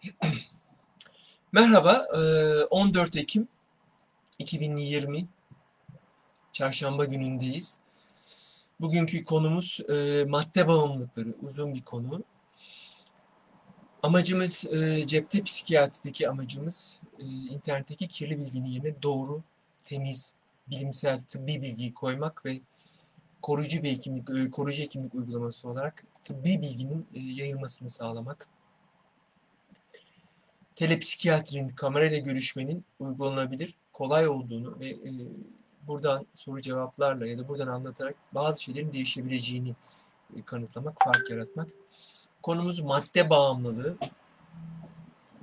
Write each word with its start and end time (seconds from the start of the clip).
Merhaba, 1.52 2.06
eee, 2.14 2.64
14 2.70 3.16
Ekim 3.16 3.48
2020 4.38 5.28
Çarşamba 6.52 7.04
günündeyiz. 7.04 7.78
Bugünkü 8.80 9.24
konumuz 9.24 9.80
eee, 9.88 10.24
madde 10.24 10.68
bağımlılıkları, 10.68 11.34
uzun 11.42 11.74
bir 11.74 11.82
konu. 11.82 12.24
Amacımız 14.02 14.64
eee, 14.72 15.06
cepte 15.06 15.42
psikiyatrideki 15.42 16.28
amacımız 16.28 17.00
internetteki 17.50 18.08
kirli 18.08 18.38
bilginin 18.38 18.68
yerine 18.68 19.02
doğru, 19.02 19.42
temiz, 19.84 20.36
bilimsel, 20.70 21.20
tıbbi 21.20 21.62
bilgiyi 21.62 21.94
koymak 21.94 22.44
ve 22.44 22.60
koruyucu 23.42 23.82
bir 23.82 23.90
hekimlik, 23.90 24.52
koruyucu 24.52 24.82
hekimlik 24.82 25.14
uygulaması 25.14 25.68
olarak 25.68 26.04
tıbbi 26.24 26.62
bilginin 26.62 27.06
yayılmasını 27.14 27.88
sağlamak 27.88 28.48
telepsikiyatrinin, 30.74 31.68
kamerayla 31.68 32.18
görüşmenin 32.18 32.84
uygulanabilir, 32.98 33.74
kolay 33.92 34.28
olduğunu 34.28 34.80
ve 34.80 34.88
e, 34.88 35.10
buradan 35.86 36.26
soru 36.34 36.60
cevaplarla 36.60 37.26
ya 37.26 37.38
da 37.38 37.48
buradan 37.48 37.68
anlatarak 37.68 38.14
bazı 38.34 38.62
şeylerin 38.62 38.92
değişebileceğini 38.92 39.74
e, 40.36 40.42
kanıtlamak, 40.42 40.96
fark 41.04 41.30
yaratmak. 41.30 41.68
Konumuz 42.42 42.80
madde 42.80 43.30
bağımlılığı. 43.30 43.96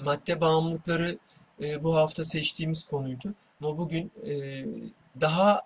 Madde 0.01 0.41
bağımlılıkları 0.41 1.17
e, 1.63 1.83
bu 1.83 1.95
hafta 1.95 2.25
seçtiğimiz 2.25 2.83
konuydu. 2.83 3.33
Ama 3.61 3.77
bugün 3.77 4.11
e, 4.25 4.31
daha 5.21 5.61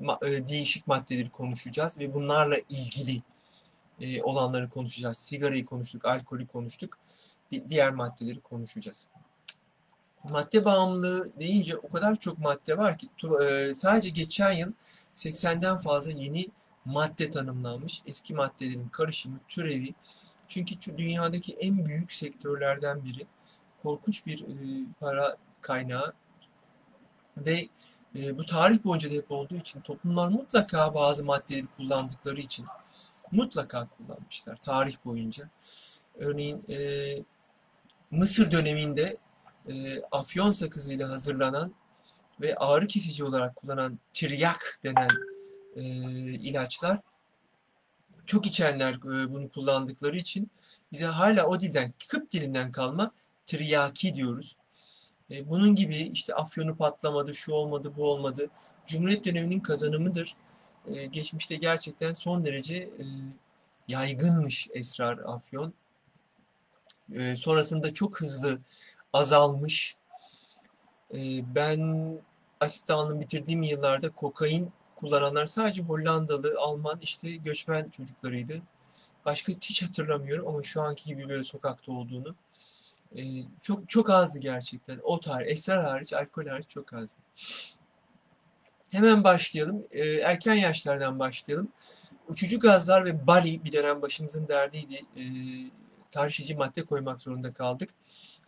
ma- 0.00 0.28
e, 0.28 0.46
değişik 0.46 0.86
maddeleri 0.86 1.30
konuşacağız 1.30 1.98
ve 1.98 2.14
bunlarla 2.14 2.56
ilgili 2.68 3.20
e, 4.00 4.22
olanları 4.22 4.70
konuşacağız. 4.70 5.18
Sigarayı 5.18 5.66
konuştuk, 5.66 6.04
alkolü 6.04 6.46
konuştuk. 6.46 6.98
Di- 7.50 7.68
diğer 7.68 7.92
maddeleri 7.92 8.40
konuşacağız. 8.40 9.08
Madde 10.24 10.64
bağımlılığı 10.64 11.40
deyince 11.40 11.76
o 11.76 11.88
kadar 11.88 12.16
çok 12.16 12.38
madde 12.38 12.78
var 12.78 12.98
ki 12.98 13.08
e, 13.42 13.74
sadece 13.74 14.08
geçen 14.08 14.52
yıl 14.52 14.72
80'den 15.14 15.78
fazla 15.78 16.10
yeni 16.10 16.46
madde 16.84 17.30
tanımlanmış. 17.30 18.02
Eski 18.06 18.34
maddelerin 18.34 18.88
karışımı, 18.88 19.38
türevi. 19.48 19.94
Çünkü 20.48 20.98
dünyadaki 20.98 21.54
en 21.54 21.86
büyük 21.86 22.12
sektörlerden 22.12 23.04
biri. 23.04 23.26
Korkunç 23.82 24.26
bir 24.26 24.42
e, 24.42 24.84
para 25.00 25.36
kaynağı 25.60 26.12
ve 27.36 27.68
e, 28.16 28.38
bu 28.38 28.44
tarih 28.44 28.84
boyunca 28.84 29.10
da 29.10 29.14
hep 29.14 29.30
olduğu 29.30 29.56
için 29.56 29.80
toplumlar 29.80 30.28
mutlaka 30.28 30.94
bazı 30.94 31.24
maddeleri 31.24 31.66
kullandıkları 31.76 32.40
için 32.40 32.66
mutlaka 33.32 33.88
kullanmışlar 33.88 34.56
tarih 34.56 34.96
boyunca. 35.04 35.50
Örneğin 36.14 36.64
e, 36.68 36.76
Mısır 38.10 38.50
döneminde 38.50 39.16
e, 39.68 40.02
afyon 40.12 40.52
sakızıyla 40.52 41.08
hazırlanan 41.08 41.74
ve 42.40 42.54
ağrı 42.56 42.86
kesici 42.86 43.24
olarak 43.24 43.56
kullanan 43.56 43.98
tiryak 44.12 44.80
denen 44.84 45.08
e, 45.76 45.82
ilaçlar 46.34 47.00
çok 48.26 48.46
içenler 48.46 48.94
e, 48.94 49.32
bunu 49.32 49.48
kullandıkları 49.48 50.16
için 50.16 50.50
bize 50.92 51.06
hala 51.06 51.46
o 51.46 51.60
dilden, 51.60 51.94
Kıp 52.08 52.30
dilinden 52.30 52.72
kalma 52.72 53.10
tiryaki 53.46 54.14
diyoruz. 54.14 54.56
E, 55.30 55.50
bunun 55.50 55.74
gibi 55.74 55.96
işte 55.96 56.34
afyonu 56.34 56.76
patlamadı, 56.76 57.34
şu 57.34 57.52
olmadı, 57.52 57.92
bu 57.96 58.10
olmadı. 58.10 58.48
Cumhuriyet 58.86 59.24
döneminin 59.24 59.60
kazanımıdır. 59.60 60.36
E, 60.86 61.06
geçmişte 61.06 61.56
gerçekten 61.56 62.14
son 62.14 62.44
derece 62.44 62.74
e, 62.74 63.04
yaygınmış 63.88 64.68
esrar 64.74 65.18
afyon. 65.18 65.74
E, 67.12 67.36
sonrasında 67.36 67.92
çok 67.92 68.20
hızlı 68.20 68.58
azalmış. 69.12 69.96
E, 71.14 71.18
ben 71.54 72.12
asistanlığımı 72.60 73.20
bitirdiğim 73.20 73.62
yıllarda 73.62 74.10
kokain 74.10 74.72
kullananlar 74.96 75.46
sadece 75.46 75.82
Hollandalı, 75.82 76.54
Alman 76.58 76.98
işte 77.02 77.36
göçmen 77.36 77.90
çocuklarıydı. 77.90 78.62
Başka 79.24 79.52
hiç 79.52 79.82
hatırlamıyorum 79.82 80.48
ama 80.48 80.62
şu 80.62 80.82
anki 80.82 81.04
gibi 81.04 81.28
böyle 81.28 81.44
sokakta 81.44 81.92
olduğunu. 81.92 82.34
E, 83.16 83.22
çok 83.62 83.88
çok 83.88 84.10
azdı 84.10 84.38
gerçekten. 84.38 85.00
O 85.02 85.20
tarih, 85.20 85.50
esrar 85.50 85.84
hariç, 85.84 86.12
alkol 86.12 86.46
hariç 86.46 86.68
çok 86.68 86.92
azdı. 86.92 87.20
Hemen 88.90 89.24
başlayalım. 89.24 89.82
E, 89.90 90.08
erken 90.08 90.54
yaşlardan 90.54 91.18
başlayalım. 91.18 91.68
Uçucu 92.28 92.60
gazlar 92.60 93.04
ve 93.04 93.26
bali 93.26 93.64
bir 93.64 93.72
dönem 93.72 94.02
başımızın 94.02 94.48
derdiydi. 94.48 94.94
E, 95.16 95.22
tarihçi 96.10 96.56
madde 96.56 96.84
koymak 96.84 97.20
zorunda 97.20 97.52
kaldık. 97.52 97.90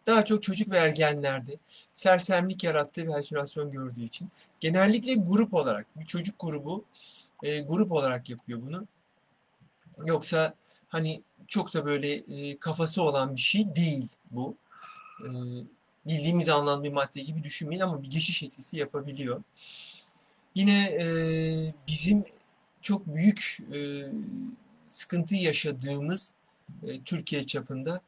Daha 0.06 0.24
çok 0.24 0.42
çocuk 0.42 0.70
ve 0.70 0.76
ergenlerde 0.76 1.56
sersemlik 1.94 2.64
yarattığı 2.64 3.06
ve 3.06 3.12
halüsinasyon 3.12 3.70
gördüğü 3.70 4.04
için 4.04 4.30
genellikle 4.60 5.14
grup 5.14 5.54
olarak 5.54 5.86
bir 5.96 6.06
çocuk 6.06 6.36
grubu 6.40 6.84
e, 7.42 7.60
grup 7.60 7.92
olarak 7.92 8.30
yapıyor 8.30 8.62
bunu. 8.62 8.86
Yoksa 10.06 10.54
hani 10.88 11.22
çok 11.46 11.74
da 11.74 11.84
böyle 11.84 12.12
e, 12.12 12.58
kafası 12.58 13.02
olan 13.02 13.36
bir 13.36 13.40
şey 13.40 13.74
değil 13.74 14.08
bu. 14.30 14.56
E, 15.24 15.28
bildiğimiz 16.06 16.48
anlamda 16.48 16.84
bir 16.84 16.92
madde 16.92 17.22
gibi 17.22 17.42
düşünmeyin 17.42 17.82
ama 17.82 18.02
bir 18.02 18.10
geçiş 18.10 18.42
etkisi 18.42 18.78
yapabiliyor. 18.78 19.42
Yine 20.54 20.84
e, 20.84 21.06
bizim 21.88 22.24
çok 22.80 23.06
büyük 23.06 23.58
e, 23.74 24.04
sıkıntı 24.88 25.34
yaşadığımız 25.34 26.34
e, 26.82 27.00
Türkiye 27.02 27.46
çapında 27.46 28.00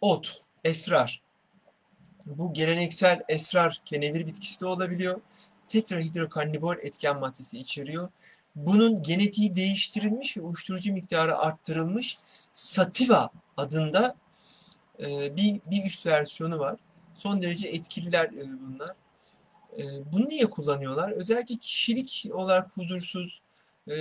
ot, 0.00 0.42
esrar. 0.64 1.22
Bu 2.26 2.52
geleneksel 2.52 3.20
esrar 3.28 3.80
kenevir 3.84 4.26
bitkisi 4.26 4.60
de 4.60 4.66
olabiliyor. 4.66 5.20
Tetrahidrokannabinol 5.68 6.76
etken 6.82 7.18
maddesi 7.18 7.58
içeriyor. 7.58 8.08
Bunun 8.56 9.02
genetiği 9.02 9.56
değiştirilmiş 9.56 10.36
ve 10.36 10.40
uyuşturucu 10.40 10.92
miktarı 10.92 11.38
arttırılmış 11.38 12.18
sativa 12.52 13.30
adında 13.56 14.14
e, 15.00 15.36
bir, 15.36 15.60
bir 15.70 15.84
üst 15.86 16.06
versiyonu 16.06 16.58
var. 16.58 16.76
Son 17.14 17.42
derece 17.42 17.68
etkililer 17.68 18.24
e, 18.24 18.46
bunlar. 18.60 18.90
Bunu 20.12 20.28
niye 20.28 20.50
kullanıyorlar? 20.50 21.10
Özellikle 21.10 21.56
kişilik 21.56 22.26
olarak 22.32 22.76
huzursuz, 22.76 23.40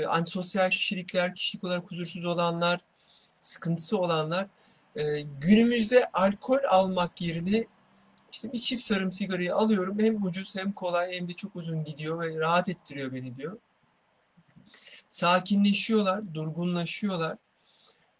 antisosyal 0.07 0.69
kişilikler, 0.69 1.35
kişilik 1.35 1.63
olarak 1.63 1.91
huzursuz 1.91 2.25
olanlar, 2.25 2.79
sıkıntısı 3.41 3.97
olanlar 3.97 4.47
e, 4.95 5.21
günümüzde 5.21 6.09
alkol 6.13 6.59
almak 6.69 7.21
yerine 7.21 7.65
işte 8.31 8.53
bir 8.53 8.57
çift 8.57 8.83
sarım 8.83 9.11
sigarayı 9.11 9.55
alıyorum. 9.55 9.99
Hem 9.99 10.23
ucuz 10.23 10.55
hem 10.55 10.71
kolay 10.71 11.13
hem 11.13 11.29
de 11.29 11.33
çok 11.33 11.55
uzun 11.55 11.83
gidiyor 11.83 12.19
ve 12.19 12.39
rahat 12.39 12.69
ettiriyor 12.69 13.13
beni 13.13 13.37
diyor. 13.37 13.57
Sakinleşiyorlar, 15.09 16.33
durgunlaşıyorlar. 16.33 17.37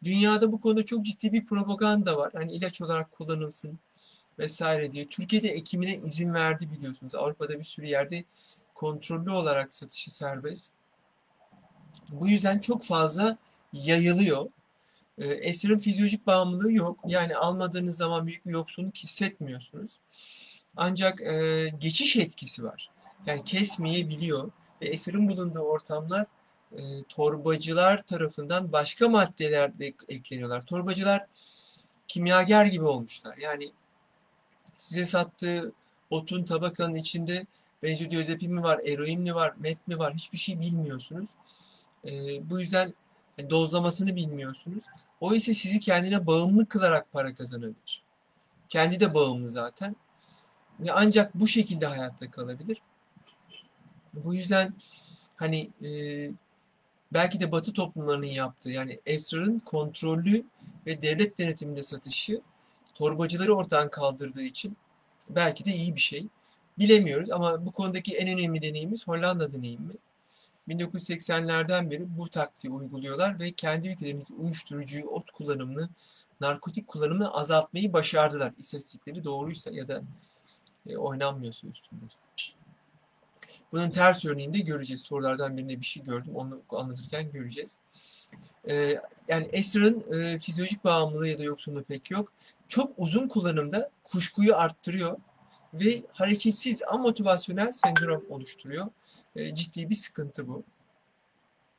Dünyada 0.04 0.52
bu 0.52 0.62
konuda 0.62 0.86
çok 0.86 1.06
ciddi 1.06 1.34
bir 1.34 1.46
propaganda 1.46 2.18
var. 2.18 2.32
Hani 2.36 2.54
ilaç 2.54 2.82
olarak 2.82 3.12
kullanılsın 3.12 3.80
vesaire 4.40 4.92
diye. 4.92 5.06
Türkiye'de 5.06 5.50
ekimine 5.50 5.96
izin 5.96 6.34
verdi 6.34 6.72
biliyorsunuz. 6.72 7.16
Avrupa'da 7.16 7.60
bir 7.60 7.64
sürü 7.64 7.86
yerde 7.86 8.24
kontrollü 8.76 9.32
olarak 9.32 9.74
satışı 9.74 10.16
serbest. 10.16 10.74
Bu 12.10 12.28
yüzden 12.28 12.60
çok 12.60 12.84
fazla 12.84 13.38
yayılıyor. 13.74 14.46
E, 15.20 15.26
esirin 15.28 15.78
fizyolojik 15.78 16.28
bağımlılığı 16.28 16.72
yok. 16.72 17.00
Yani 17.06 17.36
almadığınız 17.36 17.98
zaman 17.98 18.28
büyük 18.28 18.46
bir 18.46 18.52
yoksunluk 18.52 18.98
hissetmiyorsunuz. 18.98 20.00
Ancak 20.78 21.22
e, 21.22 21.70
geçiş 21.80 22.18
etkisi 22.18 22.64
var. 22.64 22.90
Yani 23.26 23.44
kesmeyebiliyor 23.44 24.52
ve 24.82 24.88
esirin 24.88 25.30
bulunduğu 25.30 25.60
ortamlar 25.60 26.26
e, 26.72 27.04
torbacılar 27.10 28.02
tarafından 28.02 28.72
başka 28.72 29.10
maddeler 29.10 29.80
de 29.80 29.94
ekleniyorlar. 30.10 30.66
Torbacılar 30.66 31.26
kimyager 32.08 32.66
gibi 32.66 32.86
olmuşlar. 32.86 33.38
Yani 33.38 33.72
size 34.78 35.06
sattığı 35.06 35.72
otun 36.10 36.44
tabakanın 36.44 36.94
içinde 36.94 37.46
benzodiazepin 37.84 38.54
mi 38.54 38.64
var, 38.64 38.80
eroin 38.86 39.22
mi 39.22 39.36
var, 39.36 39.54
met 39.60 39.88
mi 39.88 40.00
var 40.00 40.14
hiçbir 40.14 40.38
şey 40.38 40.60
bilmiyorsunuz. 40.60 41.30
E, 42.06 42.12
bu 42.50 42.60
yüzden 42.60 42.94
dozlamasını 43.50 44.16
bilmiyorsunuz. 44.16 44.84
O 45.22 45.34
ise 45.34 45.54
sizi 45.54 45.80
kendine 45.80 46.28
bağımlı 46.28 46.66
kılarak 46.66 47.12
para 47.12 47.34
kazanabilir. 47.34 48.04
Kendi 48.68 49.00
de 49.00 49.14
bağımlı 49.14 49.50
zaten. 49.50 49.96
Ve 50.80 50.92
ancak 50.92 51.36
bu 51.36 51.48
şekilde 51.48 51.86
hayatta 51.86 52.32
kalabilir. 52.32 52.82
Bu 54.14 54.36
yüzden 54.36 54.74
hani 55.36 55.70
e, 55.84 55.90
belki 57.14 57.40
de 57.40 57.52
Batı 57.52 57.74
toplumlarının 57.74 58.26
yaptığı 58.26 58.70
yani 58.70 59.00
esrarın 59.06 59.60
kontrollü 59.60 60.46
ve 60.86 61.02
devlet 61.02 61.38
denetiminde 61.38 61.84
satışı 61.84 62.42
torbacıları 62.96 63.56
ortadan 63.56 63.90
kaldırdığı 63.90 64.42
için 64.42 64.78
belki 65.30 65.66
de 65.66 65.72
iyi 65.72 65.96
bir 65.96 66.00
şey. 66.02 66.28
Bilemiyoruz 66.80 67.32
ama 67.32 67.66
bu 67.66 67.72
konudaki 67.72 68.16
en 68.16 68.40
önemli 68.40 68.62
deneyimimiz 68.62 69.08
Hollanda 69.08 69.54
deneyimi. 69.54 69.94
1980'lerden 70.70 71.92
beri 71.92 72.18
bu 72.18 72.30
taktiği 72.30 72.70
uyguluyorlar 72.70 73.40
ve 73.40 73.52
kendi 73.52 73.88
ülkelerindeki 73.90 74.34
uyuşturucu 74.34 75.08
ot 75.08 75.32
kullanımını 75.32 75.90
narkotik 76.42 76.88
kullanımı 76.88 77.34
azaltmayı 77.34 77.94
başardılar. 77.94 78.54
İstatistikleri 78.58 79.24
doğruysa 79.24 79.72
ya 79.72 79.88
da 79.88 80.02
e, 80.88 80.98
oynanmıyorsa 80.98 81.68
üstünde. 81.68 82.06
Bunun 83.72 83.90
ters 83.90 84.26
örneğini 84.26 84.54
de 84.54 84.60
göreceğiz. 84.60 85.02
Sorulardan 85.02 85.58
birinde 85.58 85.80
bir 85.80 85.86
şey 85.86 86.04
gördüm. 86.04 86.36
Onu 86.36 86.62
anlatırken 86.70 87.32
göreceğiz. 87.32 87.80
E, 88.70 88.76
yani 89.28 89.48
esrarın 89.52 90.14
e, 90.14 90.40
fizyolojik 90.40 90.84
bağımlılığı 90.84 91.28
ya 91.28 91.38
da 91.38 91.44
yoksunluğu 91.44 91.84
pek 91.84 92.12
yok. 92.12 92.34
Çok 92.68 92.94
uzun 92.98 93.28
kullanımda 93.28 93.90
kuşkuyu 94.04 94.56
arttırıyor 94.56 95.18
ve 95.74 96.02
hareketsiz 96.14 96.84
amotivasyonel 96.84 97.72
sendrom 97.74 98.26
oluşturuyor. 98.30 98.88
E, 99.36 99.56
ciddi 99.56 99.90
bir 99.90 99.96
sıkıntı 99.96 100.48
bu. 100.48 100.64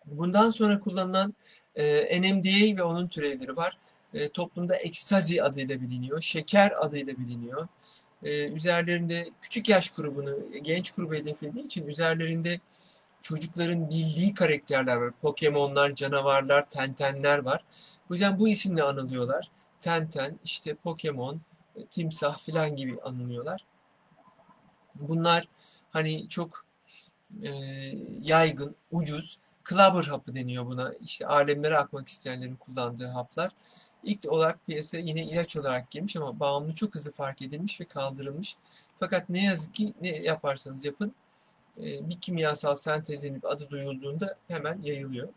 Bundan 0.06 0.50
sonra 0.50 0.80
kullanılan 0.80 1.34
e, 1.74 2.20
NMDA 2.22 2.76
ve 2.76 2.82
onun 2.82 3.08
türevleri 3.08 3.56
var. 3.56 3.78
E, 4.14 4.28
toplumda 4.28 4.76
ekstazi 4.76 5.42
adıyla 5.42 5.80
biliniyor, 5.80 6.20
şeker 6.20 6.72
adıyla 6.80 7.18
biliniyor. 7.18 7.68
E, 8.22 8.48
üzerlerinde 8.52 9.28
küçük 9.42 9.68
yaş 9.68 9.90
grubunu, 9.90 10.38
genç 10.62 10.90
grubu 10.90 11.14
hedeflediği 11.14 11.64
için 11.64 11.86
üzerlerinde 11.86 12.60
çocukların 13.22 13.90
bildiği 13.90 14.34
karakterler 14.34 14.96
var. 14.96 15.12
Pokemonlar, 15.22 15.94
canavarlar, 15.94 16.70
tentenler 16.70 17.38
var. 17.38 17.64
Bu 18.08 18.14
yüzden 18.14 18.38
bu 18.38 18.48
isimle 18.48 18.82
anılıyorlar. 18.82 19.50
Tenten, 19.80 20.38
işte 20.44 20.74
Pokemon, 20.74 21.40
timsah 21.90 22.38
filan 22.38 22.76
gibi 22.76 23.00
anılıyorlar. 23.00 23.64
Bunlar 24.94 25.48
hani 25.90 26.28
çok 26.28 26.64
e, 27.42 27.50
yaygın, 28.22 28.76
ucuz. 28.92 29.38
Clubber 29.68 30.04
hapı 30.04 30.34
deniyor 30.34 30.66
buna. 30.66 30.92
İşte 31.00 31.26
alemlere 31.26 31.78
akmak 31.78 32.08
isteyenlerin 32.08 32.56
kullandığı 32.56 33.06
haplar. 33.06 33.50
İlk 34.04 34.32
olarak 34.32 34.66
piyasaya 34.66 35.02
yine 35.02 35.24
ilaç 35.26 35.56
olarak 35.56 35.90
girmiş 35.90 36.16
ama 36.16 36.40
bağımlı 36.40 36.74
çok 36.74 36.94
hızlı 36.94 37.12
fark 37.12 37.42
edilmiş 37.42 37.80
ve 37.80 37.84
kaldırılmış. 37.84 38.56
Fakat 38.96 39.28
ne 39.28 39.44
yazık 39.44 39.74
ki 39.74 39.94
ne 40.00 40.08
yaparsanız 40.08 40.84
yapın 40.84 41.14
bir 41.76 42.20
kimyasal 42.20 42.74
sentezlenip 42.74 43.44
adı 43.44 43.70
duyulduğunda 43.70 44.38
hemen 44.48 44.82
yayılıyor. 44.82 45.28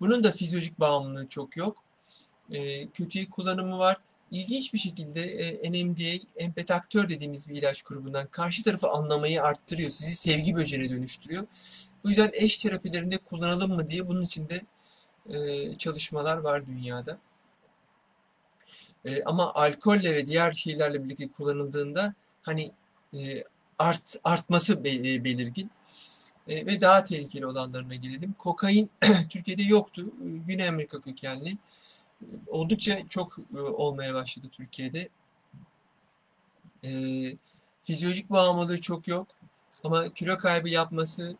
Bunun 0.00 0.24
da 0.24 0.32
fizyolojik 0.32 0.80
bağımlılığı 0.80 1.28
çok 1.28 1.56
yok. 1.56 1.84
Kötü 2.94 3.30
kullanımı 3.30 3.78
var. 3.78 3.96
İlginç 4.32 4.74
bir 4.74 4.78
şekilde 4.78 5.22
NMDA, 5.70 6.24
empetaktör 6.36 7.08
dediğimiz 7.08 7.48
bir 7.48 7.54
ilaç 7.54 7.82
grubundan 7.82 8.26
karşı 8.26 8.62
tarafı 8.64 8.88
anlamayı 8.88 9.42
arttırıyor. 9.42 9.90
Sizi 9.90 10.14
sevgi 10.16 10.56
böceğine 10.56 10.90
dönüştürüyor. 10.90 11.46
Bu 12.04 12.08
yüzden 12.08 12.30
eş 12.32 12.58
terapilerinde 12.58 13.18
kullanalım 13.18 13.72
mı 13.72 13.88
diye 13.88 14.08
bunun 14.08 14.22
için 14.22 14.48
de 14.48 14.60
çalışmalar 15.78 16.38
var 16.38 16.66
dünyada. 16.66 17.18
Ama 19.24 19.54
alkolle 19.54 20.14
ve 20.14 20.26
diğer 20.26 20.52
şeylerle 20.52 21.04
birlikte 21.04 21.28
kullanıldığında 21.28 22.14
hani 22.42 22.72
art, 23.78 24.16
artması 24.24 24.84
belirgin. 24.84 25.70
ve 26.48 26.80
daha 26.80 27.04
tehlikeli 27.04 27.46
olanlarına 27.46 27.94
gelelim. 27.94 28.34
Kokain 28.38 28.90
Türkiye'de 29.30 29.62
yoktu. 29.62 30.12
Güney 30.46 30.68
Amerika 30.68 31.00
kökenli. 31.00 31.56
Oldukça 32.46 33.08
çok 33.08 33.36
olmaya 33.54 34.14
başladı 34.14 34.46
Türkiye'de. 34.52 35.08
fizyolojik 37.82 38.30
bağımlılığı 38.30 38.80
çok 38.80 39.08
yok. 39.08 39.28
Ama 39.84 40.14
kilo 40.14 40.38
kaybı 40.38 40.68
yapması, 40.68 41.36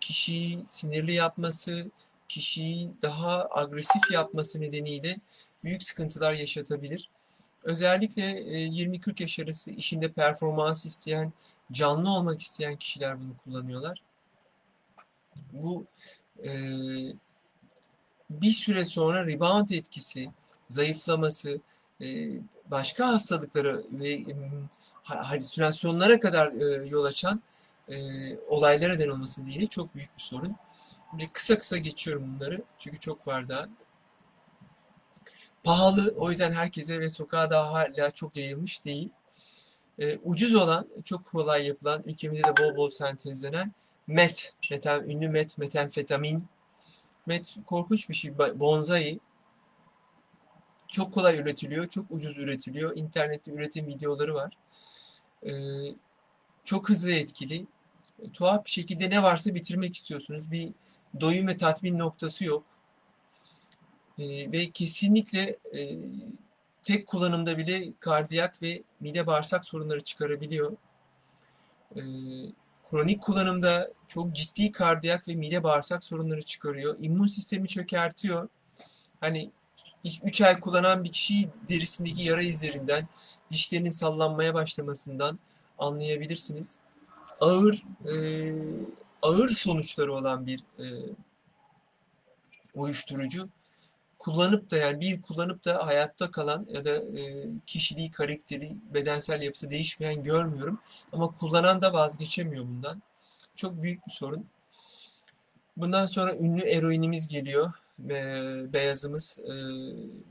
kişiyi 0.00 0.64
sinirli 0.66 1.12
yapması, 1.12 1.90
kişiyi 2.28 2.92
daha 3.02 3.48
agresif 3.50 4.10
yapması 4.10 4.60
nedeniyle 4.60 5.16
büyük 5.64 5.82
sıkıntılar 5.82 6.32
yaşatabilir. 6.32 7.10
Özellikle 7.62 8.22
20-40 8.22 9.22
yaş 9.22 9.40
arası 9.40 9.70
işinde 9.70 10.12
performans 10.12 10.86
isteyen, 10.86 11.32
canlı 11.72 12.10
olmak 12.10 12.40
isteyen 12.40 12.76
kişiler 12.76 13.20
bunu 13.20 13.36
kullanıyorlar. 13.44 14.02
Bu 15.52 15.86
bir 18.30 18.52
süre 18.52 18.84
sonra 18.84 19.26
rebound 19.26 19.70
etkisi, 19.70 20.30
zayıflaması, 20.68 21.60
başka 22.70 23.08
hastalıkları 23.08 23.84
ve 23.92 24.24
halüsinasyonlara 25.02 26.20
kadar 26.20 26.52
yol 26.84 27.04
açan 27.04 27.42
olaylara 28.48 28.94
neden 28.94 29.08
olması 29.08 29.46
değil 29.46 29.68
çok 29.68 29.94
büyük 29.94 30.16
bir 30.16 30.22
sorun. 30.22 30.56
Ve 31.18 31.26
kısa 31.32 31.58
kısa 31.58 31.76
geçiyorum 31.76 32.34
bunları 32.34 32.62
çünkü 32.78 32.98
çok 32.98 33.26
var 33.26 33.48
daha. 33.48 33.68
Pahalı 35.64 36.14
o 36.16 36.30
yüzden 36.30 36.52
herkese 36.52 37.00
ve 37.00 37.10
sokağa 37.10 37.50
daha 37.50 37.72
hala 37.72 38.10
çok 38.10 38.36
yayılmış 38.36 38.84
değil. 38.84 39.10
E, 39.98 40.18
ucuz 40.18 40.54
olan, 40.54 40.88
çok 41.04 41.24
kolay 41.24 41.66
yapılan, 41.66 42.02
ülkemizde 42.06 42.48
de 42.48 42.62
bol 42.62 42.76
bol 42.76 42.90
sentezlenen 42.90 43.72
met, 44.06 44.54
metan, 44.70 45.08
ünlü 45.08 45.28
met, 45.28 45.58
metenfetamin. 45.58 46.44
Met 47.26 47.56
korkunç 47.66 48.08
bir 48.08 48.14
şey, 48.14 48.38
bonzai. 48.38 49.20
Çok 50.88 51.14
kolay 51.14 51.38
üretiliyor, 51.38 51.88
çok 51.88 52.10
ucuz 52.10 52.38
üretiliyor. 52.38 52.96
İnternette 52.96 53.52
üretim 53.52 53.86
videoları 53.86 54.34
var. 54.34 54.56
E, 55.46 55.52
çok 56.64 56.88
hızlı 56.88 57.12
etkili. 57.12 57.66
Tuhaf 58.32 58.64
bir 58.64 58.70
şekilde 58.70 59.10
ne 59.10 59.22
varsa 59.22 59.54
bitirmek 59.54 59.96
istiyorsunuz. 59.96 60.50
Bir 60.50 60.72
doyum 61.20 61.46
ve 61.48 61.56
tatmin 61.56 61.98
noktası 61.98 62.44
yok. 62.44 62.64
E, 64.18 64.52
ve 64.52 64.70
kesinlikle 64.70 65.56
e, 65.74 65.98
tek 66.82 67.06
kullanımda 67.06 67.58
bile 67.58 67.92
kardiyak 68.00 68.62
ve 68.62 68.82
mide 69.00 69.26
bağırsak 69.26 69.64
sorunları 69.64 70.00
çıkarabiliyor. 70.00 70.76
E, 71.96 72.00
kronik 72.90 73.22
kullanımda 73.22 73.90
çok 74.08 74.34
ciddi 74.34 74.72
kardiyak 74.72 75.28
ve 75.28 75.34
mide 75.34 75.62
bağırsak 75.62 76.04
sorunları 76.04 76.42
çıkarıyor. 76.42 76.96
İmmün 77.00 77.26
sistemi 77.26 77.68
çökertiyor. 77.68 78.48
Hani 79.20 79.50
3 80.24 80.40
ay 80.40 80.60
kullanan 80.60 81.04
bir 81.04 81.12
kişi 81.12 81.48
derisindeki 81.68 82.22
yara 82.22 82.42
izlerinden, 82.42 83.08
dişlerinin 83.50 83.90
sallanmaya 83.90 84.54
başlamasından 84.54 85.38
anlayabilirsiniz. 85.78 86.78
Ağır 87.40 87.82
e, 88.12 88.14
ağır 89.22 89.48
sonuçları 89.48 90.14
olan 90.14 90.46
bir 90.46 90.64
e, 90.78 90.86
uyuşturucu 92.74 93.48
kullanıp 94.20 94.70
da 94.70 94.76
yani 94.76 95.00
bir 95.00 95.22
kullanıp 95.22 95.64
da 95.64 95.86
hayatta 95.86 96.30
kalan 96.30 96.66
ya 96.70 96.84
da 96.84 96.94
e, 96.94 97.46
kişiliği, 97.66 98.10
karakteri, 98.10 98.76
bedensel 98.94 99.42
yapısı 99.42 99.70
değişmeyen 99.70 100.22
görmüyorum. 100.22 100.80
Ama 101.12 101.36
kullanan 101.36 101.82
da 101.82 101.92
vazgeçemiyor 101.92 102.64
bundan. 102.64 103.02
Çok 103.54 103.82
büyük 103.82 104.06
bir 104.06 104.12
sorun. 104.12 104.46
Bundan 105.76 106.06
sonra 106.06 106.36
ünlü 106.36 106.62
eroinimiz 106.62 107.28
geliyor. 107.28 107.72
E, 108.10 108.12
beyazımız 108.72 109.38
e, 109.38 109.52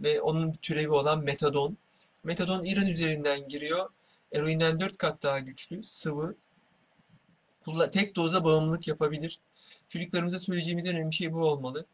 ve 0.03 0.21
onun 0.21 0.51
türevi 0.51 0.89
olan 0.89 1.23
metadon. 1.23 1.77
Metadon 2.23 2.63
İran 2.63 2.87
üzerinden 2.87 3.47
giriyor. 3.47 3.89
Eroinden 4.33 4.79
4 4.79 4.97
kat 4.97 5.23
daha 5.23 5.39
güçlü, 5.39 5.83
sıvı. 5.83 6.35
Tek 7.91 8.15
doza 8.15 8.43
bağımlılık 8.43 8.87
yapabilir. 8.87 9.39
Çocuklarımıza 9.87 10.39
söyleyeceğimiz 10.39 10.85
en 10.85 10.95
önemli 10.95 11.13
şey 11.13 11.33
bu 11.33 11.43
olmalı. 11.43 11.85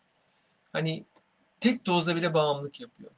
Hani 0.73 1.03
tek 1.59 1.85
dozda 1.85 2.15
bile 2.15 2.33
bağımlılık 2.33 2.81
yapıyor. 2.81 3.11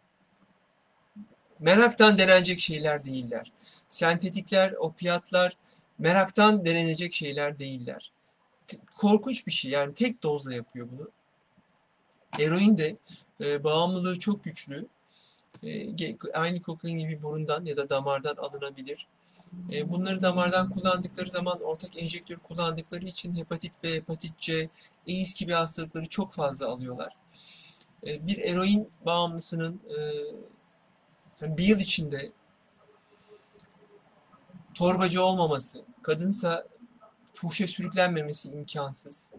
Meraktan 1.59 2.17
denenecek 2.17 2.59
şeyler 2.59 3.05
değiller. 3.05 3.51
Sentetikler, 3.89 4.71
opiatlar 4.71 5.57
meraktan 5.99 6.65
denenecek 6.65 7.13
şeyler 7.13 7.59
değiller. 7.59 8.11
Korkunç 8.95 9.47
bir 9.47 9.51
şey 9.51 9.71
yani 9.71 9.93
tek 9.93 10.23
dozla 10.23 10.53
yapıyor 10.53 10.87
bunu. 10.91 11.09
Eroin 12.39 12.77
de 12.77 12.97
e, 13.43 13.63
bağımlılığı 13.63 14.19
çok 14.19 14.43
güçlü. 14.43 14.87
E, 15.63 16.17
aynı 16.33 16.61
kokain 16.61 16.99
gibi 16.99 17.23
burundan 17.23 17.65
ya 17.65 17.77
da 17.77 17.89
damardan 17.89 18.35
alınabilir. 18.35 19.07
E, 19.73 19.89
bunları 19.89 20.21
damardan 20.21 20.69
kullandıkları 20.69 21.29
zaman 21.29 21.61
ortak 21.61 22.03
enjektör 22.03 22.37
kullandıkları 22.37 23.05
için 23.05 23.35
hepatit 23.35 23.83
B, 23.83 23.95
hepatit 23.95 24.37
C, 24.37 24.69
AIDS 25.09 25.33
gibi 25.33 25.53
hastalıkları 25.53 26.05
çok 26.05 26.33
fazla 26.33 26.67
alıyorlar. 26.67 27.15
E, 28.05 28.27
bir 28.27 28.37
eroin 28.37 28.89
bağımlısının 29.05 29.81
e, 31.41 31.57
bir 31.57 31.63
yıl 31.63 31.79
içinde 31.79 32.31
torbacı 34.73 35.23
olmaması, 35.23 35.85
kadınsa 36.01 36.67
fuhşe 37.33 37.67
sürüklenmemesi 37.67 38.49
imkansız. 38.49 39.31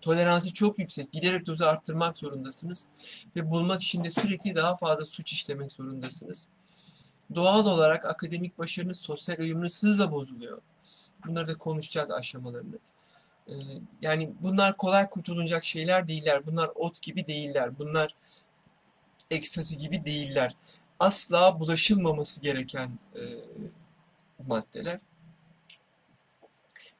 Toleransı 0.00 0.52
çok 0.52 0.78
yüksek. 0.78 1.12
Giderek 1.12 1.46
dozu 1.46 1.64
arttırmak 1.64 2.18
zorundasınız. 2.18 2.86
Ve 3.36 3.50
bulmak 3.50 3.82
için 3.82 4.04
de 4.04 4.10
sürekli 4.10 4.54
daha 4.54 4.76
fazla 4.76 5.04
suç 5.04 5.32
işlemek 5.32 5.72
zorundasınız. 5.72 6.46
Doğal 7.34 7.66
olarak 7.66 8.04
akademik 8.04 8.58
başarınız, 8.58 8.98
sosyal 8.98 9.38
uyumunuz 9.38 9.82
hızla 9.82 10.12
bozuluyor. 10.12 10.60
Bunları 11.26 11.46
da 11.46 11.58
konuşacağız 11.58 12.10
aşamalarını. 12.10 12.78
Yani 14.02 14.32
bunlar 14.40 14.76
kolay 14.76 15.08
kurtulacak 15.10 15.64
şeyler 15.64 16.08
değiller. 16.08 16.46
Bunlar 16.46 16.70
ot 16.74 17.02
gibi 17.02 17.26
değiller. 17.26 17.78
Bunlar 17.78 18.14
ekstasi 19.30 19.78
gibi 19.78 20.04
değiller. 20.04 20.56
Asla 20.98 21.60
bulaşılmaması 21.60 22.40
gereken 22.40 22.98
e, 23.14 23.22
maddeler. 24.46 25.00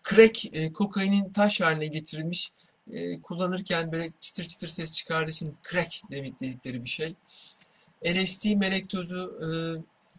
Crack, 0.04 0.54
e, 0.54 0.72
kokainin 0.72 1.32
taş 1.32 1.60
haline 1.60 1.86
getirilmiş, 1.86 2.52
e, 2.92 3.20
kullanırken 3.20 3.92
böyle 3.92 4.12
çıtır 4.20 4.44
çıtır 4.44 4.68
ses 4.68 4.92
çıkardığı 4.92 5.30
için 5.30 5.56
crack 5.70 6.02
demek 6.10 6.40
dedikleri 6.40 6.84
bir 6.84 6.88
şey. 6.88 7.14
LSD 8.06 8.54
melek 8.54 8.88
tozu 8.88 9.40
e, 9.42 9.48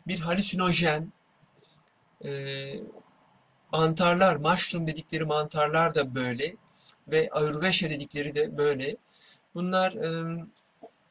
bir 0.07 0.19
halüsinojen. 0.19 1.11
E, 2.25 2.29
mantarlar, 3.71 4.35
mushroom 4.35 4.87
dedikleri 4.87 5.25
mantarlar 5.25 5.95
da 5.95 6.15
böyle 6.15 6.55
ve 7.07 7.29
ayurveda 7.31 7.89
dedikleri 7.89 8.35
de 8.35 8.57
böyle. 8.57 8.95
Bunlar 9.55 9.95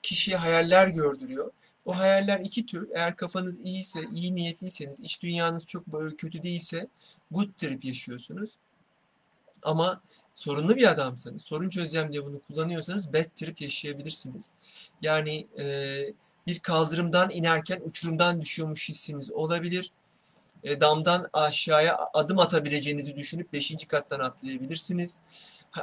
kişiye 0.02 0.36
hayaller 0.36 0.88
gördürüyor. 0.88 1.50
Bu 1.86 1.96
hayaller 1.96 2.40
iki 2.40 2.66
tür. 2.66 2.88
Eğer 2.94 3.16
kafanız 3.16 3.60
iyiyse, 3.60 4.00
iyi 4.14 4.34
niyetliyseniz, 4.34 5.00
iç 5.00 5.22
dünyanız 5.22 5.66
çok 5.66 5.84
kötü 6.18 6.42
değilse 6.42 6.88
good 7.30 7.48
trip 7.56 7.84
yaşıyorsunuz. 7.84 8.56
Ama 9.62 10.00
sorunlu 10.32 10.76
bir 10.76 10.90
adamsanız, 10.90 11.42
sorun 11.42 11.68
çözeceğim 11.68 12.12
diye 12.12 12.24
bunu 12.24 12.40
kullanıyorsanız 12.40 13.12
bad 13.12 13.24
trip 13.36 13.60
yaşayabilirsiniz. 13.60 14.54
Yani 15.02 15.46
e, 15.58 15.64
bir 16.46 16.58
kaldırımdan 16.58 17.30
inerken 17.30 17.80
uçurumdan 17.84 18.40
düşüyormuş 18.40 18.88
hissiniz 18.88 19.30
olabilir. 19.30 19.90
E, 20.64 20.80
damdan 20.80 21.28
aşağıya 21.32 21.98
adım 22.14 22.38
atabileceğinizi 22.38 23.16
düşünüp 23.16 23.52
5. 23.52 23.86
kattan 23.88 24.20
atlayabilirsiniz. 24.20 25.18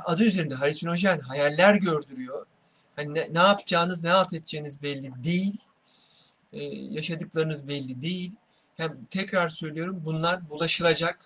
Adı 0.06 0.24
üzerinde 0.24 0.56
halüsinojen 0.56 1.20
hayaller 1.20 1.76
gördürüyor. 1.76 2.46
Hani 2.96 3.14
ne, 3.14 3.28
ne 3.32 3.40
yapacağınız, 3.40 4.04
ne 4.04 4.10
halt 4.10 4.34
edeceğiniz 4.34 4.84
belli 4.84 5.24
değil. 5.24 5.62
Ee, 6.54 6.64
yaşadıklarınız 6.66 7.68
belli 7.68 8.02
değil. 8.02 8.32
Hem 8.78 9.06
tekrar 9.06 9.50
söylüyorum 9.50 10.02
bunlar 10.06 10.50
bulaşılacak, 10.50 11.20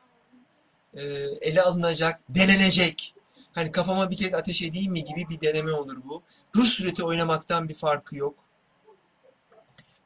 e, 0.94 1.04
ele 1.42 1.62
alınacak, 1.62 2.20
denenecek. 2.30 3.14
Hani 3.54 3.72
kafama 3.72 4.12
bir 4.12 4.18
kez 4.18 4.34
ateş 4.34 4.62
edeyim 4.62 4.92
mi 4.92 5.06
gibi 5.06 5.30
bir 5.30 5.42
deneme 5.42 5.72
olur 5.72 5.98
bu. 6.06 6.24
Rus 6.56 6.82
ruleti 6.82 7.04
oynamaktan 7.04 7.70
bir 7.70 7.74
farkı 7.74 8.16
yok. 8.16 8.47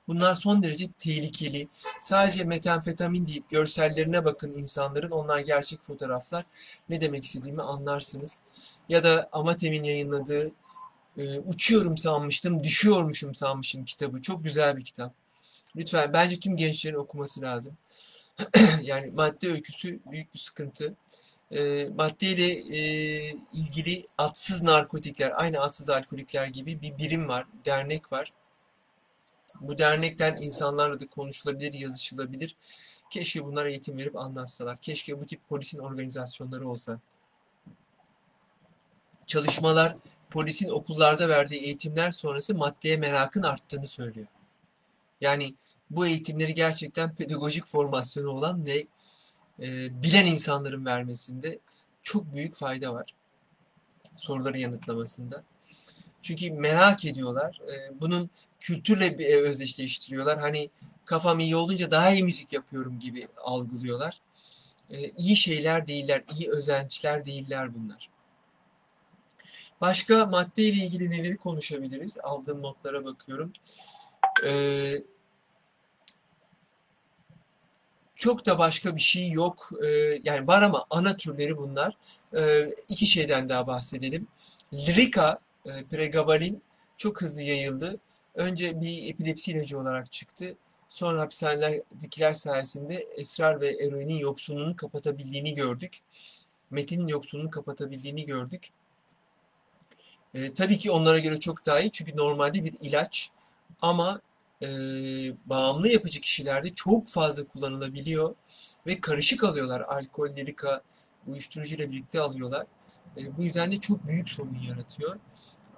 Bunlar 0.08 0.36
son 0.36 0.64
derece 0.64 0.92
tehlikeli. 0.92 1.68
Sadece 2.02 2.44
metamfetamin 2.44 3.26
deyip 3.26 3.50
görsellerine 3.50 4.26
bakın 4.26 4.54
insanların. 4.54 5.12
Onlar 5.12 5.40
gerçek 5.40 5.84
fotoğraflar. 5.84 6.46
Ne 6.90 7.02
demek 7.02 7.26
istediğimi 7.26 7.62
anlarsınız. 7.62 8.44
Ya 8.90 9.04
da 9.04 9.30
Amatem'in 9.32 9.84
yayınladığı 9.84 10.52
e, 11.18 11.40
Uçuyorum 11.40 11.98
sanmıştım, 11.98 12.64
düşüyormuşum 12.64 13.36
sanmışım 13.36 13.86
kitabı. 13.86 14.22
Çok 14.22 14.44
güzel 14.44 14.78
bir 14.78 14.86
kitap. 14.86 15.14
Lütfen 15.76 16.14
bence 16.14 16.40
tüm 16.40 16.56
gençlerin 16.56 16.96
okuması 16.96 17.42
lazım. 17.42 17.78
yani 18.82 19.12
madde 19.12 19.52
öyküsü 19.52 20.00
büyük 20.12 20.34
bir 20.34 20.40
sıkıntı. 20.40 20.96
E, 21.52 21.90
maddeyle 21.96 22.52
e, 22.52 22.82
ilgili 23.54 24.06
atsız 24.18 24.64
narkotikler, 24.64 25.32
aynı 25.36 25.60
atsız 25.60 25.90
alkolikler 25.90 26.48
gibi 26.48 26.82
bir 26.82 26.98
birim 26.98 27.28
var, 27.28 27.46
dernek 27.66 28.12
var. 28.12 28.34
Bu 29.62 29.78
dernekten 29.78 30.38
insanlarla 30.38 31.00
da 31.00 31.08
konuşulabilir, 31.08 31.74
yazışılabilir. 31.74 32.56
Keşke 33.10 33.44
bunlara 33.44 33.70
eğitim 33.70 33.98
verip 33.98 34.16
anlatsalar. 34.16 34.82
Keşke 34.82 35.22
bu 35.22 35.26
tip 35.26 35.50
polisin 35.50 35.80
organizasyonları 35.80 36.70
olsa. 36.70 37.00
Çalışmalar 39.26 39.96
polisin 40.30 40.70
okullarda 40.70 41.30
verdiği 41.30 41.62
eğitimler 41.62 42.12
sonrası 42.12 42.56
maddeye 42.56 42.98
merakın 42.98 43.44
arttığını 43.44 43.88
söylüyor. 43.88 44.28
Yani 45.22 45.56
bu 45.90 46.08
eğitimleri 46.08 46.54
gerçekten 46.54 47.16
pedagojik 47.16 47.66
formasyonu 47.66 48.30
olan 48.30 48.66
ve 48.66 48.88
e, 49.60 50.04
bilen 50.04 50.26
insanların 50.26 50.86
vermesinde 50.86 51.60
çok 52.02 52.34
büyük 52.34 52.56
fayda 52.56 52.94
var. 52.94 53.14
Soruları 54.16 54.58
yanıtlamasında. 54.58 55.44
Çünkü 56.22 56.52
merak 56.52 57.06
ediyorlar. 57.06 57.62
E, 57.68 58.02
bunun 58.02 58.30
kültürle 58.60 59.18
bir 59.18 59.36
özdeşleştiriyorlar. 59.36 60.40
Hani 60.40 60.70
kafam 61.06 61.40
iyi 61.40 61.56
olunca 61.56 61.92
daha 61.92 62.12
iyi 62.12 62.24
müzik 62.24 62.54
yapıyorum 62.54 63.00
gibi 63.00 63.28
algılıyorlar. 63.38 64.22
E, 64.90 65.10
iyi 65.10 65.36
şeyler 65.36 65.88
değiller, 65.88 66.24
iyi 66.38 66.52
özençler 66.52 67.26
değiller 67.26 67.76
bunlar. 67.76 68.10
Başka 69.82 70.26
madde 70.26 70.64
ile 70.64 70.86
ilgili 70.86 71.10
neleri 71.10 71.38
konuşabiliriz? 71.38 72.18
Aldığım 72.24 72.62
notlara 72.62 73.06
bakıyorum. 73.06 73.54
Ee, 74.46 75.04
çok 78.16 78.46
da 78.46 78.60
başka 78.60 78.96
bir 78.96 79.02
şey 79.02 79.30
yok. 79.30 79.70
Ee, 79.86 79.88
yani 80.24 80.48
var 80.48 80.62
ama 80.62 80.86
ana 80.90 81.18
türleri 81.18 81.58
bunlar. 81.58 81.98
Ee, 82.38 82.70
iki 82.90 83.08
şeyden 83.08 83.50
daha 83.50 83.68
bahsedelim. 83.68 84.28
Lirika, 84.74 85.40
e, 85.66 85.84
pregabalin 85.86 86.64
çok 86.98 87.22
hızlı 87.22 87.42
yayıldı. 87.42 88.00
Önce 88.36 88.82
bir 88.82 89.10
epilepsi 89.10 89.52
ilacı 89.52 89.80
olarak 89.80 90.12
çıktı. 90.12 90.56
Sonra 90.90 91.22
hapishanelerdekiler 91.22 92.34
sayesinde 92.34 92.96
esrar 93.18 93.62
ve 93.62 93.68
eroinin 93.68 94.18
yoksunluğunu 94.18 94.76
kapatabildiğini 94.76 95.56
gördük. 95.56 95.98
Metinin 96.72 97.08
yoksunluğunu 97.08 97.50
kapatabildiğini 97.50 98.26
gördük. 98.26 98.70
E, 100.34 100.54
tabii 100.54 100.78
ki 100.78 100.92
onlara 100.92 101.20
göre 101.20 101.40
çok 101.40 101.66
daha 101.66 101.80
iyi 101.80 101.92
çünkü 101.92 102.18
normalde 102.18 102.64
bir 102.64 102.74
ilaç 102.82 103.32
ama 103.82 104.22
e, 104.62 104.68
bağımlı 105.46 105.88
yapıcı 105.88 106.22
kişilerde 106.22 106.74
çok 106.74 107.08
fazla 107.08 107.48
kullanılabiliyor 107.48 108.36
ve 108.88 109.02
karışık 109.02 109.44
alıyorlar. 109.44 109.82
Alkol, 109.82 110.36
lirika, 110.36 110.82
uyuşturucu 111.28 111.76
ile 111.76 111.92
birlikte 111.92 112.20
alıyorlar. 112.22 112.66
E, 113.18 113.38
bu 113.38 113.44
yüzden 113.44 113.72
de 113.72 113.80
çok 113.80 114.08
büyük 114.08 114.30
sorun 114.30 114.60
yaratıyor. 114.68 115.20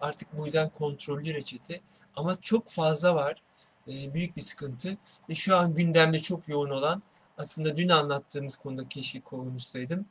Artık 0.03 0.37
bu 0.37 0.45
yüzden 0.45 0.69
kontrollü 0.69 1.33
reçete 1.33 1.79
ama 2.15 2.41
çok 2.41 2.69
fazla 2.69 3.15
var. 3.15 3.43
E, 3.87 4.13
büyük 4.13 4.37
bir 4.37 4.41
sıkıntı 4.41 4.97
ve 5.29 5.35
şu 5.35 5.55
an 5.55 5.75
gündemde 5.75 6.19
çok 6.19 6.49
yoğun 6.49 6.69
olan 6.69 7.03
aslında 7.37 7.77
dün 7.77 7.89
anlattığımız 7.89 8.57
konuda 8.57 8.89
keşke 8.89 9.21
konuşsaydım. 9.21 10.05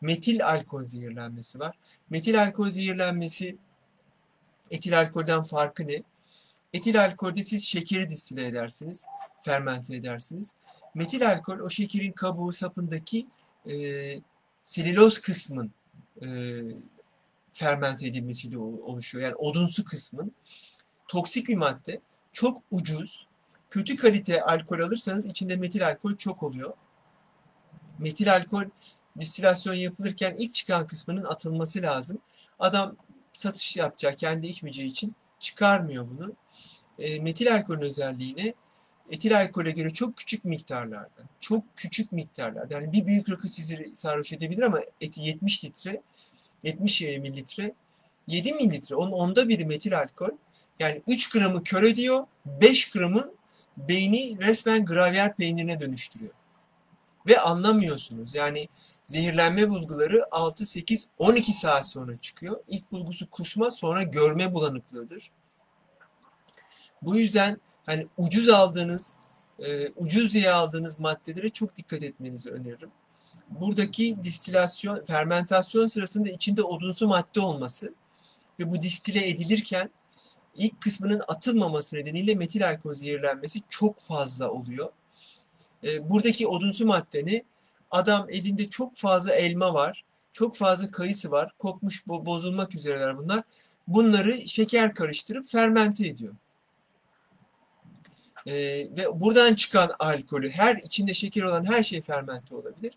Metil 0.00 0.46
alkol 0.46 0.84
zehirlenmesi 0.84 1.60
var. 1.60 1.76
Metil 2.10 2.42
alkol 2.42 2.70
zehirlenmesi 2.70 3.56
etil 4.70 4.98
alkolden 4.98 5.44
farkı 5.44 5.88
ne? 5.88 6.02
Etil 6.72 7.04
alkolde 7.04 7.42
siz 7.42 7.64
şekeri 7.64 8.08
distile 8.08 8.46
edersiniz, 8.46 9.06
fermente 9.42 9.96
edersiniz. 9.96 10.54
Metil 10.94 11.30
alkol 11.30 11.58
o 11.58 11.70
şekerin 11.70 12.12
kabuğu 12.12 12.52
sapındaki 12.52 13.26
e, 13.70 13.74
selüloz 14.62 15.20
kısmın 15.20 15.72
e, 16.22 16.26
fermente 17.56 18.06
edilmesiyle 18.06 18.58
oluşuyor. 18.58 19.24
Yani 19.24 19.34
odunsu 19.34 19.84
kısmın. 19.84 20.32
Toksik 21.08 21.48
bir 21.48 21.56
madde. 21.56 22.00
Çok 22.32 22.62
ucuz. 22.70 23.28
Kötü 23.70 23.96
kalite 23.96 24.42
alkol 24.42 24.80
alırsanız 24.80 25.26
içinde 25.26 25.56
metil 25.56 25.86
alkol 25.86 26.16
çok 26.16 26.42
oluyor. 26.42 26.72
Metil 27.98 28.32
alkol 28.32 28.64
distilasyon 29.18 29.74
yapılırken 29.74 30.34
ilk 30.38 30.54
çıkan 30.54 30.86
kısmının 30.86 31.24
atılması 31.24 31.82
lazım. 31.82 32.18
Adam 32.58 32.96
satış 33.32 33.76
yapacak, 33.76 34.18
kendi 34.18 34.46
içmeyeceği 34.46 34.88
için 34.88 35.14
çıkarmıyor 35.38 36.06
bunu. 36.10 36.32
E, 36.98 37.20
metil 37.20 37.54
alkolün 37.54 37.80
özelliğini 37.80 38.54
etil 39.10 39.40
alkole 39.40 39.70
göre 39.70 39.90
çok 39.90 40.16
küçük 40.16 40.44
miktarlarda, 40.44 41.22
çok 41.40 41.64
küçük 41.76 42.12
miktarlarda. 42.12 42.74
Yani 42.74 42.92
bir 42.92 43.06
büyük 43.06 43.30
rakı 43.30 43.48
sizi 43.48 43.92
sarhoş 43.94 44.32
edebilir 44.32 44.62
ama 44.62 44.80
eti 45.00 45.20
70 45.20 45.64
litre, 45.64 46.02
70 46.62 47.00
mililitre, 47.00 47.74
7 48.26 48.52
mililitre, 48.52 48.94
onun 48.94 49.12
onda 49.12 49.48
biri 49.48 49.66
metil 49.66 49.98
alkol. 49.98 50.30
Yani 50.78 51.02
3 51.08 51.28
gramı 51.28 51.64
kör 51.64 51.82
ediyor, 51.82 52.26
5 52.46 52.90
gramı 52.90 53.32
beyni 53.76 54.38
resmen 54.40 54.84
gravyer 54.84 55.36
peynirine 55.36 55.80
dönüştürüyor. 55.80 56.32
Ve 57.26 57.40
anlamıyorsunuz. 57.40 58.34
Yani 58.34 58.68
zehirlenme 59.06 59.70
bulguları 59.70 60.24
6, 60.30 60.66
8, 60.66 61.08
12 61.18 61.52
saat 61.52 61.88
sonra 61.88 62.16
çıkıyor. 62.20 62.60
İlk 62.68 62.92
bulgusu 62.92 63.30
kusma 63.30 63.70
sonra 63.70 64.02
görme 64.02 64.54
bulanıklığıdır. 64.54 65.30
Bu 67.02 67.16
yüzden 67.16 67.60
hani 67.86 68.06
ucuz 68.16 68.48
aldığınız, 68.48 69.16
e, 69.58 69.88
ucuz 69.88 70.34
diye 70.34 70.50
aldığınız 70.50 70.98
maddelere 70.98 71.48
çok 71.48 71.76
dikkat 71.76 72.02
etmenizi 72.02 72.50
öneririm. 72.50 72.90
Buradaki 73.50 74.22
distilasyon, 74.22 75.04
fermentasyon 75.04 75.86
sırasında 75.86 76.30
içinde 76.30 76.62
odunsu 76.62 77.08
madde 77.08 77.40
olması 77.40 77.94
ve 78.60 78.70
bu 78.70 78.80
distile 78.80 79.28
edilirken 79.28 79.90
ilk 80.54 80.80
kısmının 80.80 81.22
atılmaması 81.28 81.96
nedeniyle 81.96 82.34
metil 82.34 82.68
alkol 82.68 82.94
zehirlenmesi 82.94 83.60
çok 83.68 83.98
fazla 83.98 84.50
oluyor. 84.50 84.92
E, 85.84 86.10
buradaki 86.10 86.46
odunsu 86.46 86.86
maddeni 86.86 87.44
Adam 87.90 88.26
elinde 88.30 88.68
çok 88.68 88.96
fazla 88.96 89.34
elma 89.34 89.74
var, 89.74 90.04
çok 90.32 90.56
fazla 90.56 90.90
kayısı 90.90 91.30
var, 91.30 91.52
kokmuş 91.58 92.06
bozulmak 92.08 92.74
üzereler 92.74 93.18
bunlar. 93.18 93.42
Bunları 93.88 94.48
şeker 94.48 94.94
karıştırıp 94.94 95.50
fermente 95.50 96.08
ediyor. 96.08 96.34
E, 98.46 98.54
ve 98.96 99.20
buradan 99.20 99.54
çıkan 99.54 99.90
alkolü, 99.98 100.50
her 100.50 100.76
içinde 100.76 101.14
şeker 101.14 101.42
olan 101.42 101.64
her 101.64 101.82
şey 101.82 102.00
fermente 102.00 102.54
olabilir. 102.54 102.92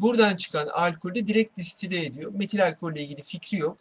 Buradan 0.00 0.36
çıkan 0.36 0.66
alkolü 0.66 1.26
direkt 1.26 1.56
distile 1.56 2.04
ediyor. 2.04 2.32
Metil 2.34 2.66
alkolle 2.66 3.02
ilgili 3.02 3.22
fikri 3.22 3.58
yok. 3.58 3.78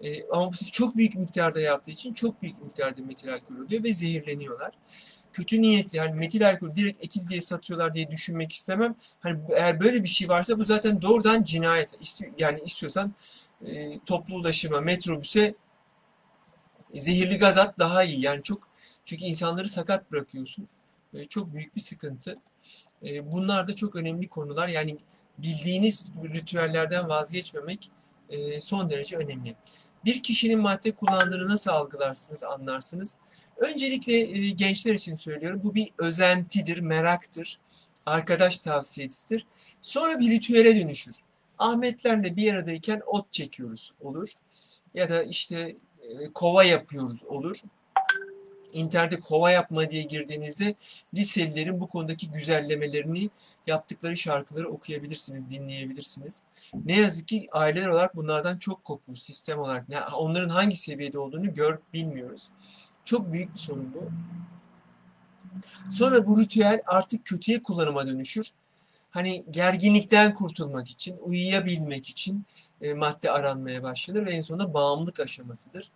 E, 0.00 0.28
ama 0.30 0.50
çok 0.72 0.96
büyük 0.96 1.14
miktarda 1.14 1.60
yaptığı 1.60 1.90
için 1.90 2.14
çok 2.14 2.42
büyük 2.42 2.62
miktarda 2.62 3.02
metil 3.02 3.32
alkol 3.32 3.54
oluyor 3.54 3.84
ve 3.84 3.94
zehirleniyorlar. 3.94 4.72
Kötü 5.32 5.62
niyetli 5.62 5.98
yani 5.98 6.14
metil 6.14 6.48
alkol 6.48 6.74
direkt 6.74 7.04
etil 7.04 7.28
diye 7.28 7.40
satıyorlar 7.40 7.94
diye 7.94 8.10
düşünmek 8.10 8.52
istemem. 8.52 8.94
Hani 9.20 9.40
eğer 9.56 9.80
böyle 9.80 10.02
bir 10.02 10.08
şey 10.08 10.28
varsa 10.28 10.58
bu 10.58 10.64
zaten 10.64 11.02
doğrudan 11.02 11.42
cinayet. 11.42 11.88
Yani 12.38 12.60
istiyorsan 12.64 13.14
e, 13.66 13.98
toplu 14.06 14.34
ulaşıma, 14.34 14.80
metrobüse 14.80 15.54
zehirli 16.94 17.38
gaz 17.38 17.58
at 17.58 17.78
daha 17.78 18.04
iyi. 18.04 18.20
Yani 18.20 18.42
çok 18.42 18.68
çünkü 19.04 19.24
insanları 19.24 19.68
sakat 19.68 20.12
bırakıyorsun. 20.12 20.68
E, 21.14 21.24
çok 21.24 21.54
büyük 21.54 21.76
bir 21.76 21.80
sıkıntı. 21.80 22.34
E, 23.06 23.32
bunlar 23.32 23.68
da 23.68 23.74
çok 23.74 23.96
önemli 23.96 24.28
konular. 24.28 24.68
Yani 24.68 24.98
bildiğiniz 25.38 26.04
ritüellerden 26.34 27.08
vazgeçmemek 27.08 27.90
e, 28.30 28.60
son 28.60 28.90
derece 28.90 29.16
önemli. 29.16 29.54
Bir 30.04 30.22
kişinin 30.22 30.60
madde 30.60 30.92
kullandığını 30.92 31.48
nasıl 31.48 31.70
algılarsınız, 31.70 32.44
anlarsınız? 32.44 33.16
Öncelikle 33.56 34.14
e, 34.14 34.50
gençler 34.50 34.94
için 34.94 35.16
söylüyorum. 35.16 35.60
Bu 35.64 35.74
bir 35.74 35.88
özentidir, 35.98 36.78
meraktır, 36.78 37.58
arkadaş 38.06 38.58
tavsiyesidir. 38.58 39.46
Sonra 39.82 40.20
bir 40.20 40.30
ritüele 40.30 40.80
dönüşür. 40.80 41.16
Ahmetlerle 41.58 42.36
bir 42.36 42.54
aradayken 42.54 43.02
ot 43.06 43.32
çekiyoruz 43.32 43.92
olur. 44.00 44.28
Ya 44.94 45.10
da 45.10 45.22
işte 45.22 45.76
e, 46.02 46.32
kova 46.34 46.64
yapıyoruz 46.64 47.24
olur. 47.24 47.56
İnternette 48.74 49.20
kova 49.20 49.50
yapma 49.50 49.90
diye 49.90 50.02
girdiğinizde 50.02 50.74
liselilerin 51.14 51.80
bu 51.80 51.88
konudaki 51.88 52.30
güzellemelerini 52.30 53.30
yaptıkları 53.66 54.16
şarkıları 54.16 54.68
okuyabilirsiniz, 54.68 55.50
dinleyebilirsiniz. 55.50 56.42
Ne 56.84 57.00
yazık 57.00 57.28
ki 57.28 57.48
aileler 57.52 57.88
olarak 57.88 58.16
bunlardan 58.16 58.58
çok 58.58 58.84
kopuyor 58.84 59.16
sistem 59.16 59.58
olarak. 59.58 59.88
Yani 59.88 60.04
onların 60.14 60.48
hangi 60.48 60.76
seviyede 60.76 61.18
olduğunu 61.18 61.54
gör 61.54 61.78
bilmiyoruz. 61.92 62.50
Çok 63.04 63.32
büyük 63.32 63.54
bir 63.54 63.58
sorun 63.58 63.94
bu. 63.94 64.10
Sonra 65.90 66.26
bu 66.26 66.40
ritüel 66.40 66.80
artık 66.86 67.24
kötüye 67.24 67.62
kullanıma 67.62 68.06
dönüşür. 68.06 68.50
Hani 69.10 69.44
gerginlikten 69.50 70.34
kurtulmak 70.34 70.90
için, 70.90 71.16
uyuyabilmek 71.20 72.08
için 72.08 72.44
e, 72.80 72.94
madde 72.94 73.30
aranmaya 73.30 73.82
başlanır 73.82 74.26
ve 74.26 74.30
en 74.30 74.40
sonunda 74.40 74.74
bağımlılık 74.74 75.20
aşamasıdır. 75.20 75.90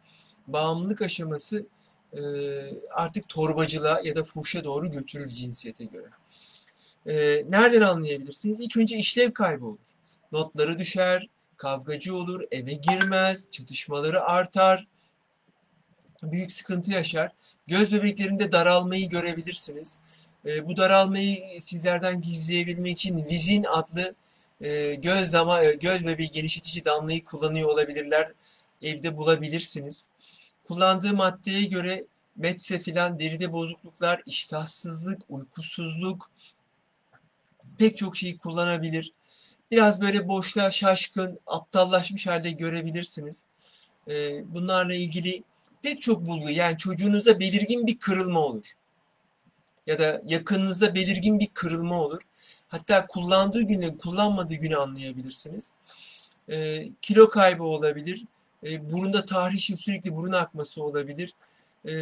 Bağımlılık 0.46 1.02
aşaması 1.02 1.66
e, 2.16 2.20
artık 2.90 3.28
torbacılığa 3.28 4.00
ya 4.04 4.16
da 4.16 4.24
fuhşa 4.24 4.64
doğru 4.64 4.90
götürür 4.90 5.28
cinsiyete 5.28 5.84
göre. 5.84 6.08
E, 7.06 7.44
nereden 7.48 7.80
anlayabilirsiniz? 7.80 8.60
İlk 8.60 8.76
önce 8.76 8.96
işlev 8.96 9.32
kaybı 9.32 9.66
olur. 9.66 9.78
Notları 10.32 10.78
düşer, 10.78 11.28
kavgacı 11.56 12.16
olur, 12.16 12.42
eve 12.50 12.72
girmez, 12.72 13.50
çatışmaları 13.50 14.22
artar, 14.22 14.86
büyük 16.22 16.52
sıkıntı 16.52 16.90
yaşar. 16.90 17.32
Göz 17.66 17.92
bebeklerinde 17.92 18.52
daralmayı 18.52 19.08
görebilirsiniz. 19.08 19.98
E, 20.46 20.68
bu 20.68 20.76
daralmayı 20.76 21.60
sizlerden 21.60 22.20
gizleyebilmek 22.20 22.92
için 22.92 23.26
Vizin 23.30 23.64
adlı 23.64 24.14
göz 24.98 25.32
dama 25.32 25.64
göz 25.64 26.06
bebeği 26.06 26.30
genişletici 26.30 26.84
damlayı 26.84 27.24
kullanıyor 27.24 27.68
olabilirler. 27.68 28.32
Evde 28.82 29.16
bulabilirsiniz. 29.16 30.10
Kullandığı 30.68 31.16
maddeye 31.16 31.64
göre 31.64 32.04
metse 32.36 32.78
filan 32.78 33.18
deride 33.18 33.52
bozukluklar, 33.52 34.22
iştahsızlık, 34.26 35.22
uykusuzluk 35.28 36.30
pek 37.78 37.96
çok 37.96 38.16
şeyi 38.16 38.38
kullanabilir. 38.38 39.12
Biraz 39.70 40.00
böyle 40.00 40.28
boşluğa 40.28 40.70
şaşkın, 40.70 41.38
aptallaşmış 41.46 42.26
halde 42.26 42.50
görebilirsiniz. 42.50 43.46
E, 44.08 44.44
bunlarla 44.54 44.94
ilgili 44.94 45.42
pek 45.82 46.02
çok 46.02 46.26
bulgu 46.26 46.50
yani 46.50 46.78
çocuğunuzda 46.78 47.40
belirgin 47.40 47.86
bir 47.86 47.98
kırılma 47.98 48.40
olur. 48.40 48.66
Ya 49.86 49.98
da 49.98 50.22
yakınınızda 50.26 50.94
belirgin 50.94 51.40
bir 51.40 51.48
kırılma 51.54 52.02
olur. 52.02 52.22
Hatta 52.68 53.06
kullandığı 53.06 53.62
günü, 53.62 53.98
kullanmadığı 53.98 54.54
günü 54.54 54.76
anlayabilirsiniz. 54.76 55.72
E, 56.48 56.88
kilo 57.02 57.30
kaybı 57.30 57.64
olabilir. 57.64 58.24
E, 58.66 58.90
burunda 58.90 59.24
tahrişin 59.24 59.76
sürekli 59.76 60.16
burun 60.16 60.32
akması 60.32 60.82
olabilir. 60.82 61.34
E, 61.88 61.92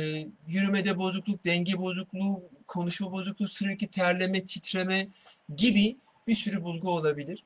yürümede 0.48 0.98
bozukluk, 0.98 1.44
denge 1.44 1.78
bozukluğu, 1.78 2.42
konuşma 2.66 3.12
bozukluğu, 3.12 3.48
sürekli 3.48 3.86
terleme, 3.86 4.44
titreme 4.44 5.08
gibi 5.56 5.96
bir 6.26 6.34
sürü 6.34 6.62
bulgu 6.62 6.90
olabilir. 6.90 7.44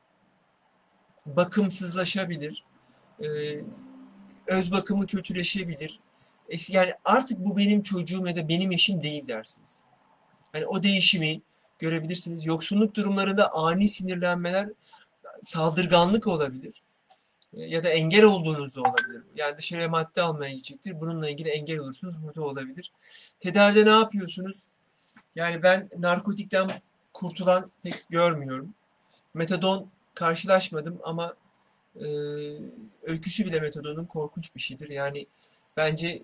Bakımsızlaşabilir. 1.27 2.65
E, 3.23 3.29
öz 4.47 4.73
bakımı 4.73 5.07
kötüleşebilir 5.07 6.01
yani 6.69 6.93
artık 7.05 7.39
bu 7.39 7.57
benim 7.57 7.83
çocuğum 7.83 8.27
ya 8.27 8.37
da 8.37 8.49
benim 8.49 8.73
eşim 8.73 9.03
değil 9.03 9.29
dersiniz. 9.29 9.83
Yani 10.55 10.67
o 10.67 10.83
değişimi 10.83 11.43
görebilirsiniz. 11.79 12.47
Yoksunluk 12.47 12.95
durumlarında 12.95 13.53
ani 13.53 13.89
sinirlenmeler 13.89 14.69
saldırganlık 15.43 16.27
olabilir. 16.27 16.83
E, 17.57 17.65
ya 17.67 17.85
da 17.85 17.89
engel 17.89 18.25
olduğunuzda 18.25 18.81
olabilir. 18.81 19.23
Yani 19.37 19.59
dışarıya 19.59 19.89
madde 19.89 20.23
almaya 20.23 20.51
gidecektir. 20.51 21.01
Bununla 21.01 21.31
ilgili 21.31 21.49
engel 21.49 21.79
olursunuz. 21.79 22.23
Burada 22.23 22.43
olabilir. 22.43 22.93
Tedavide 23.41 23.85
ne 23.85 23.91
yapıyorsunuz? 23.91 24.65
Yani 25.35 25.63
ben 25.63 25.89
narkotikten 25.99 26.71
kurtulan 27.13 27.71
pek 27.83 28.07
görmüyorum. 28.11 28.75
Metadon 29.35 29.91
karşılaşmadım 30.15 30.99
ama 31.05 31.35
e, 31.97 32.07
öyküsü 33.03 33.47
bile 33.47 33.61
metadonun 33.61 34.05
korkunç 34.05 34.55
bir 34.55 34.61
şeydir. 34.61 34.91
Yani 34.91 35.27
bence 35.77 36.23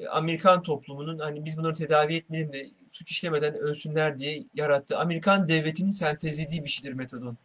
e, 0.00 0.06
Amerikan 0.06 0.62
toplumunun 0.62 1.18
hani 1.18 1.44
biz 1.44 1.56
bunları 1.56 1.74
tedavi 1.74 2.14
etmeyelim 2.14 2.52
de 2.52 2.66
suç 2.88 3.10
işlemeden 3.10 3.54
ölsünler 3.54 4.18
diye 4.18 4.44
yarattığı 4.54 4.98
Amerikan 4.98 5.48
devletinin 5.48 5.90
sentezlediği 5.90 6.64
bir 6.64 6.68
şeydir 6.68 6.92
metadon. 6.92 7.36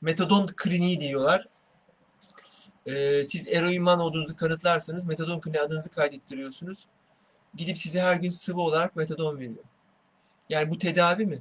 Metadon 0.00 0.46
kliniği 0.56 1.00
diyorlar. 1.00 1.48
Ee, 2.86 3.24
siz 3.24 3.48
eroinman 3.48 4.00
olduğunuzu 4.00 4.36
kanıtlarsanız 4.36 5.04
metadon 5.04 5.40
kliniği 5.40 5.62
adınızı 5.62 5.90
kaydettiriyorsunuz. 5.90 6.86
Gidip 7.54 7.78
size 7.78 8.00
her 8.00 8.16
gün 8.16 8.30
sıvı 8.30 8.60
olarak 8.60 8.96
metadon 8.96 9.38
veriyor. 9.38 9.64
Yani 10.48 10.70
bu 10.70 10.78
tedavi 10.78 11.26
mi? 11.26 11.38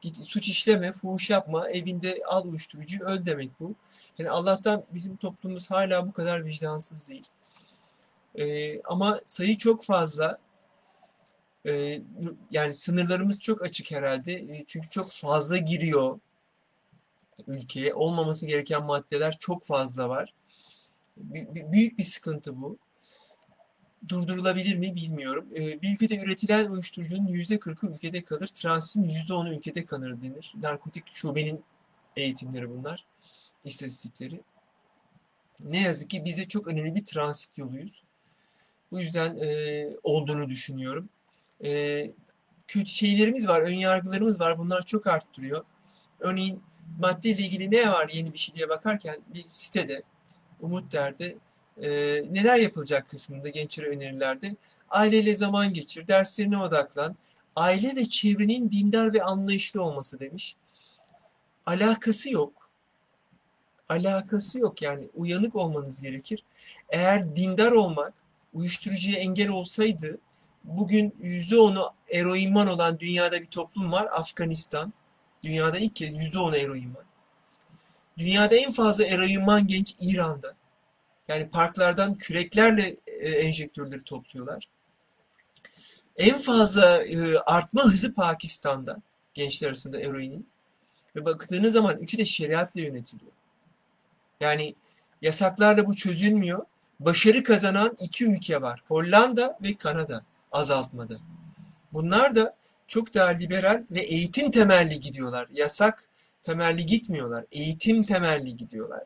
Git 0.00 0.16
suç 0.16 0.48
işleme, 0.48 0.92
fuhuş 0.92 1.30
yapma, 1.30 1.70
evinde 1.70 2.22
al 2.26 2.44
uyuşturucuyu 2.44 3.02
öl 3.04 3.26
demek 3.26 3.60
bu. 3.60 3.74
Yani 4.18 4.30
Allah'tan 4.30 4.84
bizim 4.90 5.16
toplumumuz 5.16 5.70
hala 5.70 6.08
bu 6.08 6.12
kadar 6.12 6.44
vicdansız 6.44 7.08
değil. 7.08 7.24
E, 8.34 8.80
ama 8.82 9.20
sayı 9.26 9.56
çok 9.56 9.84
fazla. 9.84 10.38
E, 11.66 12.02
yani 12.50 12.74
sınırlarımız 12.74 13.40
çok 13.40 13.62
açık 13.62 13.90
herhalde. 13.90 14.32
E, 14.32 14.64
çünkü 14.66 14.88
çok 14.88 15.10
fazla 15.10 15.56
giriyor 15.56 16.20
ülkeye. 17.46 17.94
Olmaması 17.94 18.46
gereken 18.46 18.84
maddeler 18.84 19.36
çok 19.38 19.64
fazla 19.64 20.08
var. 20.08 20.34
Büyük 21.16 21.98
bir 21.98 22.04
sıkıntı 22.04 22.60
bu. 22.62 22.78
Durdurulabilir 24.08 24.76
mi 24.76 24.94
bilmiyorum. 24.94 25.48
E, 25.56 25.82
bir 25.82 25.94
ülkede 25.94 26.18
üretilen 26.18 26.70
uyuşturucunun 26.70 27.26
%40'ı 27.26 27.94
ülkede 27.94 28.24
kalır. 28.24 28.46
Transitin 28.46 29.08
%10'u 29.08 29.54
ülkede 29.54 29.86
kalır 29.86 30.22
denir. 30.22 30.52
Narkotik 30.62 31.08
şubenin 31.08 31.64
eğitimleri 32.16 32.70
bunlar. 32.70 33.04
istatistikleri. 33.64 34.40
Ne 35.64 35.82
yazık 35.82 36.10
ki 36.10 36.24
bize 36.24 36.48
çok 36.48 36.68
önemli 36.68 36.94
bir 36.94 37.04
transit 37.04 37.58
yoluyuz. 37.58 38.02
Bu 38.90 39.00
yüzden 39.00 39.38
e, 39.38 39.86
olduğunu 40.02 40.48
düşünüyorum. 40.48 41.08
E, 41.64 42.10
kötü 42.68 42.90
şeylerimiz 42.90 43.48
var, 43.48 43.60
ön 43.60 43.74
yargılarımız 43.74 44.40
var. 44.40 44.58
Bunlar 44.58 44.82
çok 44.86 45.06
arttırıyor. 45.06 45.64
Örneğin 46.20 46.62
madde 46.98 47.28
ile 47.28 47.42
ilgili 47.42 47.70
ne 47.70 47.90
var 47.90 48.08
yeni 48.12 48.32
bir 48.32 48.38
şey 48.38 48.54
diye 48.54 48.68
bakarken 48.68 49.16
bir 49.34 49.44
sitede, 49.46 50.02
Umut 50.62 50.92
derdi, 50.92 51.38
e, 51.82 51.88
neler 52.30 52.56
yapılacak 52.56 53.08
kısmında 53.08 53.48
gençlere 53.48 53.88
önerilerde 53.88 54.56
aileyle 54.90 55.36
zaman 55.36 55.72
geçir, 55.72 56.08
derslerine 56.08 56.58
odaklan, 56.58 57.16
aile 57.56 57.96
ve 57.96 58.06
çevrenin 58.06 58.72
dindar 58.72 59.14
ve 59.14 59.22
anlayışlı 59.22 59.82
olması 59.82 60.20
demiş. 60.20 60.56
Alakası 61.66 62.30
yok. 62.30 62.70
Alakası 63.88 64.58
yok 64.58 64.82
yani 64.82 65.08
uyanık 65.14 65.56
olmanız 65.56 66.00
gerekir. 66.02 66.44
Eğer 66.88 67.36
dindar 67.36 67.72
olmak 67.72 68.14
uyuşturucuya 68.54 69.16
engel 69.16 69.48
olsaydı 69.48 70.18
bugün 70.64 71.10
%10'u 71.22 71.90
eroinman 72.12 72.68
olan 72.68 73.00
dünyada 73.00 73.40
bir 73.40 73.46
toplum 73.46 73.92
var. 73.92 74.08
Afganistan. 74.12 74.92
Dünyada 75.44 75.78
ilk 75.78 75.96
kez 75.96 76.14
%10'u 76.14 76.56
eroinman. 76.56 77.04
Dünyada 78.18 78.56
en 78.56 78.70
fazla 78.70 79.04
eroinman 79.04 79.66
genç 79.66 79.94
İran'da. 80.00 80.54
Yani 81.28 81.50
parklardan 81.50 82.18
küreklerle 82.18 82.96
e, 83.06 83.28
enjektörleri 83.28 84.04
topluyorlar. 84.04 84.68
En 86.16 86.38
fazla 86.38 87.04
e, 87.04 87.38
artma 87.38 87.84
hızı 87.84 88.14
Pakistan'da 88.14 89.02
gençler 89.34 89.68
arasında 89.68 90.00
eroinin. 90.00 90.48
Ve 91.16 91.24
baktığınız 91.24 91.72
zaman 91.72 91.98
üçü 91.98 92.18
de 92.18 92.24
şeriatla 92.24 92.80
yönetiliyor. 92.80 93.32
Yani 94.40 94.74
yasaklarla 95.22 95.86
bu 95.86 95.94
çözülmüyor. 95.94 96.64
Başarı 97.00 97.44
kazanan 97.44 97.96
iki 98.00 98.26
ülke 98.26 98.62
var. 98.62 98.82
Hollanda 98.88 99.58
ve 99.62 99.76
Kanada 99.76 100.24
azaltmada. 100.52 101.14
Bunlar 101.92 102.34
da 102.34 102.56
çok 102.86 103.14
daha 103.14 103.28
liberal 103.28 103.84
ve 103.90 104.00
eğitim 104.00 104.50
temelli 104.50 105.00
gidiyorlar. 105.00 105.48
Yasak 105.52 106.04
temelli 106.42 106.86
gitmiyorlar. 106.86 107.44
Eğitim 107.52 108.02
temelli 108.02 108.56
gidiyorlar. 108.56 109.02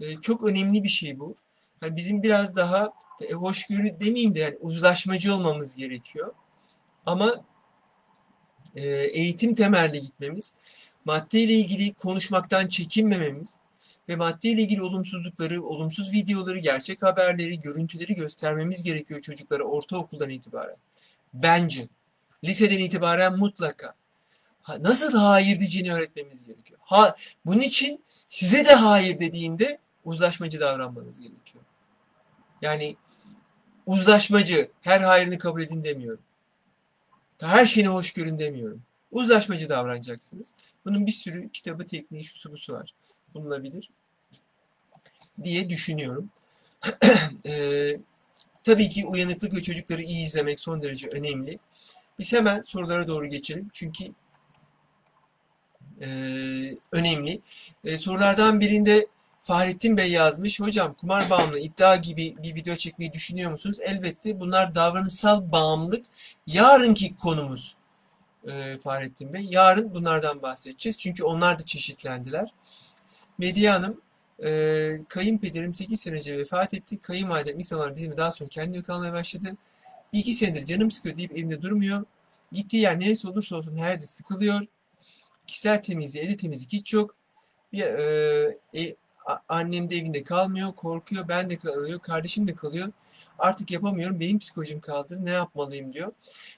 Ee, 0.00 0.20
çok 0.20 0.44
önemli 0.44 0.84
bir 0.84 0.88
şey 0.88 1.18
bu. 1.18 1.36
Yani 1.82 1.96
bizim 1.96 2.22
biraz 2.22 2.56
daha 2.56 2.92
e, 3.28 3.32
hoşgörü 3.32 4.00
demeyeyim 4.00 4.34
de 4.34 4.40
yani 4.40 4.56
uzlaşmacı 4.60 5.34
olmamız 5.34 5.76
gerekiyor. 5.76 6.34
Ama 7.06 7.44
e, 8.76 8.86
eğitim 8.88 9.54
temelli 9.54 10.00
gitmemiz, 10.00 10.54
madde 11.04 11.40
ile 11.40 11.52
ilgili 11.52 11.94
konuşmaktan 11.94 12.68
çekinmememiz 12.68 13.58
ve 14.08 14.16
madde 14.16 14.48
ile 14.48 14.62
ilgili 14.62 14.82
olumsuzlukları, 14.82 15.62
olumsuz 15.62 16.12
videoları, 16.12 16.58
gerçek 16.58 17.02
haberleri, 17.02 17.60
görüntüleri 17.60 18.14
göstermemiz 18.14 18.82
gerekiyor 18.82 19.20
çocuklara 19.20 19.62
ortaokuldan 19.62 20.30
itibaren. 20.30 20.76
Bence. 21.34 21.88
Liseden 22.44 22.78
itibaren 22.78 23.38
mutlaka. 23.38 23.94
Nasıl 24.68 25.12
hayır 25.12 25.58
diyeceğini 25.58 25.94
öğretmemiz 25.94 26.44
gerekiyor. 26.44 26.80
Ha, 26.82 27.16
bunun 27.46 27.60
için 27.60 28.04
size 28.28 28.64
de 28.64 28.74
hayır 28.74 29.20
dediğinde 29.20 29.78
uzlaşmacı 30.04 30.60
davranmanız 30.60 31.20
gerekiyor. 31.20 31.64
Yani 32.62 32.96
uzlaşmacı, 33.86 34.70
her 34.80 35.00
hayrını 35.00 35.38
kabul 35.38 35.62
edin 35.62 35.84
demiyorum. 35.84 36.20
Her 37.40 37.66
şeyini 37.66 37.88
hoş 37.88 38.12
görün 38.12 38.38
demiyorum. 38.38 38.82
Uzlaşmacı 39.10 39.68
davranacaksınız. 39.68 40.54
Bunun 40.84 41.06
bir 41.06 41.12
sürü 41.12 41.48
kitabı, 41.48 41.86
tekniği, 41.86 42.24
şusu 42.24 42.52
busu 42.52 42.72
var. 42.72 42.94
Bulunabilir 43.34 43.90
diye 45.42 45.70
düşünüyorum. 45.70 46.30
ee, 47.46 47.96
tabii 48.64 48.88
ki 48.88 49.06
uyanıklık 49.06 49.54
ve 49.54 49.62
çocukları 49.62 50.02
iyi 50.02 50.24
izlemek 50.24 50.60
son 50.60 50.82
derece 50.82 51.08
önemli. 51.08 51.58
Biz 52.18 52.32
hemen 52.32 52.62
sorulara 52.62 53.08
doğru 53.08 53.26
geçelim. 53.26 53.68
Çünkü 53.72 54.04
e, 56.00 56.08
önemli. 56.92 57.40
E, 57.84 57.98
sorulardan 57.98 58.60
birinde 58.60 59.06
Fahrettin 59.40 59.96
Bey 59.96 60.10
yazmış. 60.10 60.60
Hocam 60.60 60.94
kumar 60.94 61.30
bağımlı 61.30 61.58
iddia 61.58 61.96
gibi 61.96 62.34
bir 62.42 62.54
video 62.54 62.76
çekmeyi 62.76 63.12
düşünüyor 63.12 63.50
musunuz? 63.50 63.78
Elbette 63.82 64.40
bunlar 64.40 64.74
davranışsal 64.74 65.52
bağımlılık. 65.52 66.06
Yarınki 66.46 67.16
konumuz 67.16 67.76
e, 68.48 68.78
Fahrettin 68.78 69.32
Bey. 69.32 69.46
Yarın 69.50 69.94
bunlardan 69.94 70.42
bahsedeceğiz. 70.42 70.98
Çünkü 70.98 71.24
onlar 71.24 71.58
da 71.58 71.62
çeşitlendiler. 71.62 72.48
Medya 73.38 73.74
Hanım 73.74 74.00
e, 74.44 74.90
kayınpederim 75.08 75.74
8 75.74 76.00
sene 76.00 76.16
önce 76.16 76.38
vefat 76.38 76.74
etti. 76.74 76.98
Kayınvalidem 77.00 77.58
ilk 77.58 77.66
zamanlar 77.66 77.96
bizimle 77.96 78.16
daha 78.16 78.32
sonra 78.32 78.50
kendi 78.50 78.82
kalmaya 78.82 79.12
başladı. 79.12 79.56
Bir 80.12 80.18
iki 80.18 80.32
senedir 80.32 80.64
canım 80.64 80.90
sıkıyor 80.90 81.16
deyip 81.16 81.32
evinde 81.32 81.62
durmuyor. 81.62 82.04
Gittiği 82.52 82.76
yer 82.76 83.00
neresi 83.00 83.28
olursa 83.28 83.56
olsun 83.56 83.76
her 83.76 83.90
yerde 83.90 84.06
sıkılıyor. 84.06 84.60
Kişisel 85.46 85.82
temizliği, 85.82 86.24
evde 86.24 86.36
temizlik 86.36 86.72
hiç 86.72 86.94
yok. 86.94 87.16
Bir, 87.72 87.82
e, 87.82 88.58
e, 88.76 88.96
annem 89.48 89.90
de 89.90 89.96
evinde 89.96 90.22
kalmıyor, 90.24 90.72
korkuyor, 90.72 91.28
ben 91.28 91.50
de 91.50 91.58
kalıyor, 91.58 92.00
kardeşim 92.00 92.48
de 92.48 92.54
kalıyor. 92.54 92.88
Artık 93.38 93.70
yapamıyorum, 93.70 94.20
benim 94.20 94.38
psikolojim 94.38 94.80
kaldı, 94.80 95.18
ne 95.24 95.30
yapmalıyım 95.30 95.92
diyor. 95.92 96.12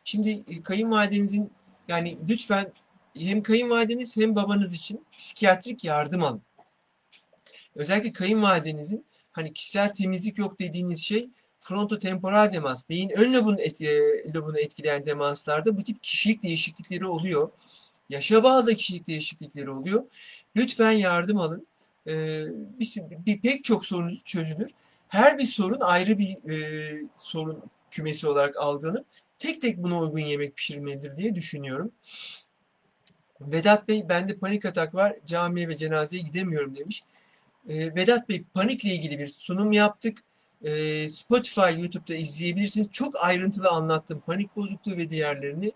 Şimdi 0.04 0.30
e, 0.30 0.62
kayınvalidenizin 0.62 1.50
yani 1.88 2.18
lütfen 2.28 2.72
hem 3.18 3.42
kayınvalideniz 3.42 4.16
hem 4.16 4.36
babanız 4.36 4.74
için 4.74 5.04
psikiyatrik 5.18 5.84
yardım 5.84 6.22
alın. 6.22 6.42
Özellikle 7.74 8.12
kayınvalidenizin 8.12 9.04
hani 9.32 9.52
kişisel 9.52 9.94
temizlik 9.94 10.38
yok 10.38 10.58
dediğiniz 10.58 11.02
şey 11.02 11.30
frontotemporal 11.58 12.52
demans, 12.52 12.88
beyin 12.88 13.10
ön 13.10 13.34
lobunu, 13.34 13.60
et, 13.60 13.80
e, 13.82 13.98
lobunu 14.34 14.58
etkileyen 14.58 15.06
demanslarda 15.06 15.78
bu 15.78 15.84
tip 15.84 16.02
kişilik 16.02 16.42
değişiklikleri 16.42 17.06
oluyor. 17.06 17.50
Yaşa 18.08 18.42
bağlı 18.42 18.74
kişilik 18.74 19.06
değişiklikleri 19.06 19.70
oluyor. 19.70 20.06
Lütfen 20.56 20.92
yardım 20.92 21.38
alın. 21.38 21.66
Ee, 22.06 22.44
bir, 22.80 22.96
bir, 23.26 23.40
pek 23.40 23.64
çok 23.64 23.86
sorunuz 23.86 24.24
çözülür. 24.24 24.70
Her 25.08 25.38
bir 25.38 25.44
sorun 25.44 25.80
ayrı 25.80 26.18
bir 26.18 26.50
e, 26.52 26.88
sorun 27.16 27.62
kümesi 27.90 28.28
olarak 28.28 28.56
algılanır. 28.56 29.04
Tek 29.38 29.60
tek 29.60 29.78
buna 29.78 30.00
uygun 30.00 30.18
yemek 30.20 30.56
pişirilmelidir 30.56 31.16
diye 31.16 31.34
düşünüyorum. 31.34 31.92
Vedat 33.40 33.88
Bey 33.88 34.08
bende 34.08 34.38
panik 34.38 34.64
atak 34.64 34.94
var 34.94 35.16
camiye 35.26 35.68
ve 35.68 35.76
cenazeye 35.76 36.22
gidemiyorum 36.22 36.76
demiş. 36.76 37.02
Ee, 37.68 37.94
Vedat 37.94 38.28
Bey 38.28 38.44
panikle 38.54 38.94
ilgili 38.94 39.18
bir 39.18 39.28
sunum 39.28 39.72
yaptık. 39.72 40.18
Ee, 40.62 41.08
Spotify, 41.08 41.80
YouTube'da 41.80 42.14
izleyebilirsiniz. 42.14 42.90
Çok 42.90 43.24
ayrıntılı 43.24 43.68
anlattım 43.68 44.22
panik 44.26 44.56
bozukluğu 44.56 44.96
ve 44.96 45.10
diğerlerini. 45.10 45.72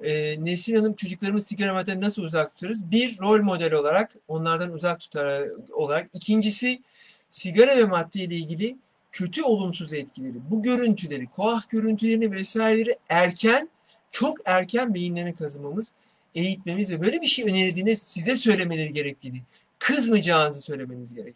Ee, 0.00 0.44
Nesin 0.44 0.76
Hanım 0.76 0.94
çocuklarımız 0.94 1.46
sigara 1.46 1.74
madden 1.74 2.00
nasıl 2.00 2.22
uzak 2.22 2.54
tutarız? 2.54 2.90
Bir, 2.90 3.18
rol 3.18 3.40
model 3.40 3.72
olarak 3.72 4.16
onlardan 4.28 4.72
uzak 4.72 5.00
tutar 5.00 5.48
olarak. 5.72 6.08
İkincisi, 6.12 6.82
sigara 7.30 7.76
ve 7.76 7.84
madde 7.84 8.20
ile 8.20 8.34
ilgili 8.34 8.76
kötü 9.12 9.42
olumsuz 9.42 9.92
etkileri, 9.92 10.50
bu 10.50 10.62
görüntüleri, 10.62 11.26
koah 11.26 11.68
görüntülerini 11.68 12.32
vesaireleri 12.32 12.96
erken, 13.08 13.68
çok 14.10 14.36
erken 14.44 14.94
beyinlerine 14.94 15.34
kazımamız, 15.34 15.92
eğitmemiz 16.34 16.90
ve 16.90 17.02
böyle 17.02 17.20
bir 17.20 17.26
şey 17.26 17.44
önerildiğinde 17.44 17.96
size 17.96 18.36
söylemeleri 18.36 18.92
gerektiğini, 18.92 19.42
kızmayacağınızı 19.78 20.60
söylemeniz 20.60 21.14
gerek. 21.14 21.34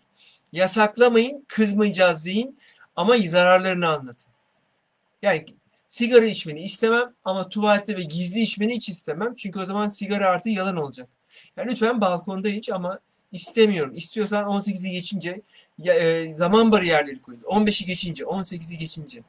Yasaklamayın, 0.53 1.45
kızmayacağız 1.49 2.25
deyin 2.25 2.59
ama 2.97 3.17
zararlarını 3.17 3.89
anlatın. 3.89 4.33
Yani 5.23 5.45
sigara 5.91 6.25
içmeni 6.27 6.63
istemem 6.63 7.15
ama 7.25 7.49
tuvalette 7.49 7.97
ve 7.97 8.03
gizli 8.03 8.41
içmeni 8.41 8.75
hiç 8.75 8.89
istemem. 8.89 9.35
Çünkü 9.35 9.61
o 9.61 9.67
zaman 9.67 9.89
sigara 9.89 10.27
artı 10.27 10.49
yalan 10.49 10.77
olacak. 10.77 11.09
Yani 11.57 11.71
lütfen 11.71 12.01
balkonda 12.01 12.49
iç 12.49 12.71
ama 12.71 12.99
istemiyorum. 13.33 13.95
İstiyorsan 13.95 14.45
18'i 14.45 14.91
geçince 14.91 15.43
ya, 15.79 15.95
e, 15.95 16.33
zaman 16.33 16.73
bariyerleri 16.73 17.23
koyun. 17.23 17.41
15'i 17.41 17.87
geçince, 17.87 18.25
18'i 18.25 18.79
geçince 18.79 19.23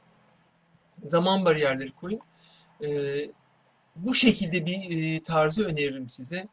zaman 1.03 1.45
bariyerleri 1.45 1.91
koyun. 1.91 2.19
E, 2.83 2.89
bu 3.95 4.15
şekilde 4.15 4.65
bir 4.65 5.15
e, 5.15 5.23
tarzı 5.23 5.65
öneririm 5.65 6.09
size. 6.09 6.47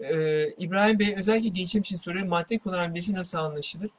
Ee, 0.00 0.48
İbrahim 0.58 0.98
Bey 0.98 1.14
özellikle 1.18 1.48
gençler 1.48 1.80
için 1.80 1.96
soruyor. 1.96 2.26
Madde 2.26 2.58
kullanan 2.58 2.94
birisi 2.94 3.14
nasıl 3.14 3.38
anlaşılır? 3.38 3.90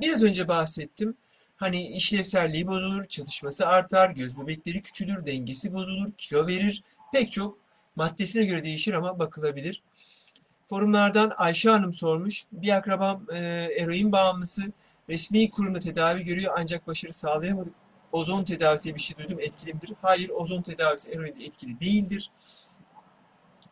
Biraz 0.00 0.22
önce 0.22 0.48
bahsettim. 0.48 1.16
Hani 1.56 1.86
işlevselliği 1.86 2.66
bozulur, 2.66 3.04
çalışması 3.04 3.66
artar, 3.66 4.10
göz 4.10 4.38
bebekleri 4.38 4.82
küçülür, 4.82 5.26
dengesi 5.26 5.72
bozulur, 5.72 6.12
kilo 6.18 6.46
verir. 6.46 6.82
Pek 7.12 7.32
çok 7.32 7.58
maddesine 7.96 8.44
göre 8.44 8.64
değişir 8.64 8.92
ama 8.92 9.18
bakılabilir. 9.18 9.82
Forumlardan 10.66 11.32
Ayşe 11.36 11.70
Hanım 11.70 11.92
sormuş. 11.92 12.44
Bir 12.52 12.76
akrabam 12.76 13.26
e, 13.32 13.38
eroin 13.78 14.12
bağımlısı 14.12 14.62
resmi 15.08 15.50
kurumda 15.50 15.80
tedavi 15.80 16.24
görüyor 16.24 16.54
ancak 16.58 16.86
başarı 16.86 17.12
sağlayamadık. 17.12 17.74
Ozon 18.12 18.44
tedavisi 18.44 18.94
bir 18.94 19.00
şey 19.00 19.18
duydum 19.18 19.40
etkili 19.40 19.74
midir? 19.74 19.92
Hayır 20.02 20.28
ozon 20.28 20.62
tedavisi 20.62 21.10
eroinde 21.10 21.44
etkili 21.44 21.80
değildir 21.80 22.30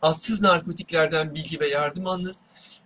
adsız 0.04 0.42
narkotiklerden 0.42 1.34
bilgi 1.34 1.60
ve 1.60 1.68
yardım 1.68 2.06
alınız. 2.06 2.42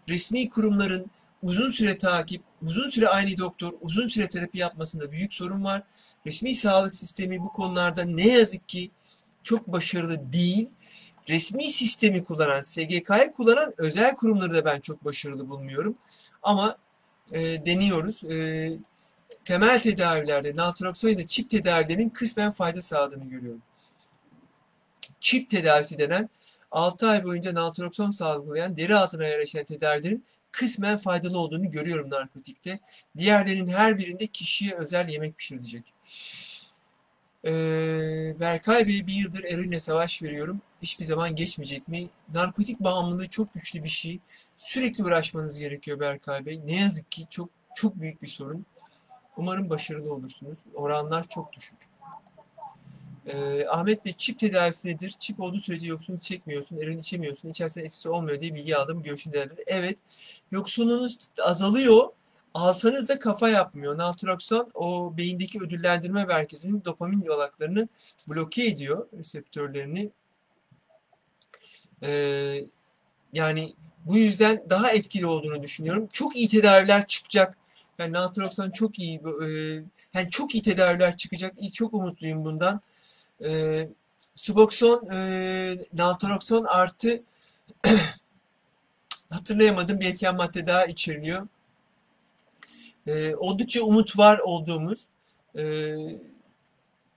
Resmi 0.08 0.50
kurumların 0.50 1.10
uzun 1.42 1.70
süre 1.70 1.98
takip, 1.98 2.42
uzun 2.62 2.88
süre 2.88 3.08
aynı 3.08 3.38
doktor, 3.38 3.72
uzun 3.80 4.08
süre 4.08 4.28
terapi 4.28 4.58
yapmasında 4.58 5.12
büyük 5.12 5.34
sorun 5.34 5.64
var. 5.64 5.82
Resmi 6.26 6.54
sağlık 6.54 6.94
sistemi 6.94 7.40
bu 7.40 7.52
konularda 7.52 8.04
ne 8.04 8.28
yazık 8.28 8.68
ki 8.68 8.90
çok 9.42 9.66
başarılı 9.68 10.32
değil. 10.32 10.68
Resmi 11.28 11.70
sistemi 11.70 12.24
kullanan, 12.24 12.60
SGK'yı 12.60 13.32
kullanan 13.36 13.72
özel 13.78 14.16
kurumları 14.16 14.54
da 14.54 14.64
ben 14.64 14.80
çok 14.80 15.04
başarılı 15.04 15.48
bulmuyorum. 15.48 15.96
Ama 16.42 16.76
e, 17.32 17.64
deniyoruz. 17.64 18.24
E, 18.24 18.70
temel 19.44 19.80
tedavilerde, 19.80 20.56
naltrokson 20.56 21.08
ya 21.08 21.18
da 21.18 21.26
çip 21.26 21.50
tedavilerinin 21.50 22.08
kısmen 22.08 22.52
fayda 22.52 22.80
sağladığını 22.80 23.24
görüyorum. 23.24 23.62
Çip 25.20 25.50
tedavisi 25.50 25.98
denen 25.98 26.28
6 26.70 27.06
ay 27.06 27.24
boyunca 27.24 27.54
naltrokson 27.54 28.10
salgılayan 28.10 28.76
deri 28.76 28.96
altına 28.96 29.26
yerleşen 29.26 29.64
tedavilerin 29.64 30.24
kısmen 30.58 30.98
faydalı 30.98 31.38
olduğunu 31.38 31.70
görüyorum 31.70 32.10
narkotikte. 32.10 32.80
Diğerlerinin 33.16 33.72
her 33.72 33.98
birinde 33.98 34.26
kişiye 34.26 34.74
özel 34.74 35.08
yemek 35.08 35.38
pişirilecek. 35.38 35.94
Ee, 37.44 37.50
Berkay 38.40 38.86
Bey 38.86 39.06
bir 39.06 39.12
yıldır 39.12 39.44
eroinle 39.44 39.80
savaş 39.80 40.22
veriyorum. 40.22 40.60
Hiçbir 40.82 41.04
zaman 41.04 41.36
geçmeyecek 41.36 41.88
mi? 41.88 42.06
Narkotik 42.34 42.80
bağımlılığı 42.80 43.28
çok 43.28 43.54
güçlü 43.54 43.82
bir 43.82 43.88
şey. 43.88 44.18
Sürekli 44.56 45.04
uğraşmanız 45.04 45.58
gerekiyor 45.58 46.00
Berkay 46.00 46.46
Bey. 46.46 46.60
Ne 46.66 46.80
yazık 46.80 47.12
ki 47.12 47.26
çok 47.30 47.48
çok 47.74 48.00
büyük 48.00 48.22
bir 48.22 48.26
sorun. 48.26 48.66
Umarım 49.36 49.70
başarılı 49.70 50.14
olursunuz. 50.14 50.58
Oranlar 50.74 51.28
çok 51.28 51.52
düşük. 51.52 51.78
Ee, 53.28 53.66
Ahmet 53.66 54.04
Bey 54.04 54.12
çip 54.12 54.38
tedavisi 54.38 54.88
nedir? 54.88 55.10
Çip 55.18 55.40
olduğu 55.40 55.60
sürece 55.60 55.86
yoksunluk 55.88 56.22
çekmiyorsun, 56.22 56.78
eroin 56.78 56.98
içemiyorsun, 56.98 57.48
içersen 57.48 57.80
etkisi 57.84 58.08
olmuyor 58.08 58.40
diye 58.40 58.54
bilgi 58.54 58.76
aldım. 58.76 59.02
Görüşün 59.02 59.32
değerleri. 59.32 59.64
Evet, 59.66 59.98
yoksunluğunuz 60.50 61.18
azalıyor. 61.42 62.08
Alsanız 62.54 63.08
da 63.08 63.18
kafa 63.18 63.48
yapmıyor. 63.48 63.98
Naltrokson 63.98 64.70
o 64.74 65.16
beyindeki 65.16 65.60
ödüllendirme 65.60 66.24
merkezinin 66.24 66.84
dopamin 66.84 67.22
yolaklarını 67.22 67.88
bloke 68.28 68.64
ediyor, 68.66 69.06
reseptörlerini. 69.18 70.10
Ee, 72.02 72.60
yani 73.32 73.72
bu 74.06 74.16
yüzden 74.18 74.64
daha 74.70 74.92
etkili 74.92 75.26
olduğunu 75.26 75.62
düşünüyorum. 75.62 76.08
Çok 76.12 76.36
iyi 76.36 76.48
tedaviler 76.48 77.06
çıkacak. 77.06 77.58
Yani 77.98 78.12
naltrokson 78.12 78.70
çok 78.70 78.98
iyi, 78.98 79.16
e, 79.16 79.48
yani 80.14 80.30
çok 80.30 80.54
iyi 80.54 80.62
tedaviler 80.62 81.16
çıkacak. 81.16 81.54
Çok 81.72 81.94
umutluyum 81.94 82.44
bundan. 82.44 82.80
E, 83.44 83.88
Suboxon, 84.34 85.08
e, 85.12 85.78
naltrokson 85.92 86.64
artı 86.64 87.22
hatırlayamadım 89.30 90.00
bir 90.00 90.06
etken 90.06 90.36
madde 90.36 90.66
daha 90.66 90.86
içeriliyor. 90.86 91.46
E, 93.06 93.34
oldukça 93.34 93.82
umut 93.82 94.18
var 94.18 94.38
olduğumuz 94.38 95.06
e, 95.58 95.94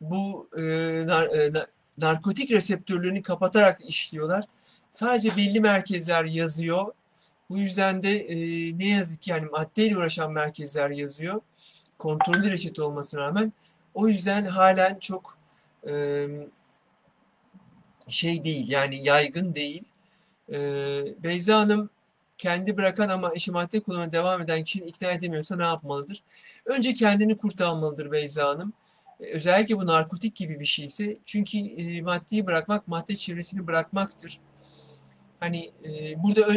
bu 0.01 0.49
e, 0.57 0.61
nar, 1.07 1.25
e, 1.25 1.51
narkotik 1.97 2.51
reseptörlerini 2.51 3.21
kapatarak 3.21 3.89
işliyorlar. 3.89 4.45
Sadece 4.89 5.37
belli 5.37 5.59
merkezler 5.59 6.25
yazıyor. 6.25 6.93
Bu 7.49 7.57
yüzden 7.57 8.03
de 8.03 8.19
e, 8.19 8.37
ne 8.77 8.87
yazık 8.87 9.21
ki 9.23 9.31
yani 9.31 9.45
maddeyle 9.45 9.97
uğraşan 9.97 10.31
merkezler 10.31 10.89
yazıyor. 10.89 11.41
Kontrollü 11.97 12.51
reçete 12.51 12.81
olmasına 12.81 13.21
rağmen. 13.21 13.53
O 13.93 14.07
yüzden 14.07 14.45
halen 14.45 14.99
çok 14.99 15.40
şey 18.07 18.43
değil 18.43 18.69
yani 18.69 19.03
yaygın 19.03 19.55
değil. 19.55 19.83
E, 20.53 20.57
Beyza 21.23 21.59
Hanım 21.59 21.89
kendi 22.37 22.77
bırakan 22.77 23.09
ama 23.09 23.33
eşi 23.35 23.51
madde 23.51 23.79
kullanmaya 23.79 24.11
devam 24.11 24.41
eden 24.41 24.63
kişinin 24.63 24.87
ikna 24.87 25.11
edemiyorsa 25.11 25.55
ne 25.55 25.63
yapmalıdır? 25.63 26.23
Önce 26.65 26.93
kendini 26.93 27.37
kurtarmalıdır 27.37 28.11
Beyza 28.11 28.47
Hanım. 28.47 28.73
Özellikle 29.19 29.77
bu 29.77 29.87
narkotik 29.87 30.35
gibi 30.35 30.59
bir 30.59 30.65
şeyse. 30.65 31.17
Çünkü 31.25 31.57
e, 31.57 32.01
maddeyi 32.01 32.47
bırakmak 32.47 32.87
madde 32.87 33.15
çevresini 33.15 33.67
bırakmaktır. 33.67 34.39
Hani 35.39 35.71
e, 35.85 36.23
burada 36.23 36.47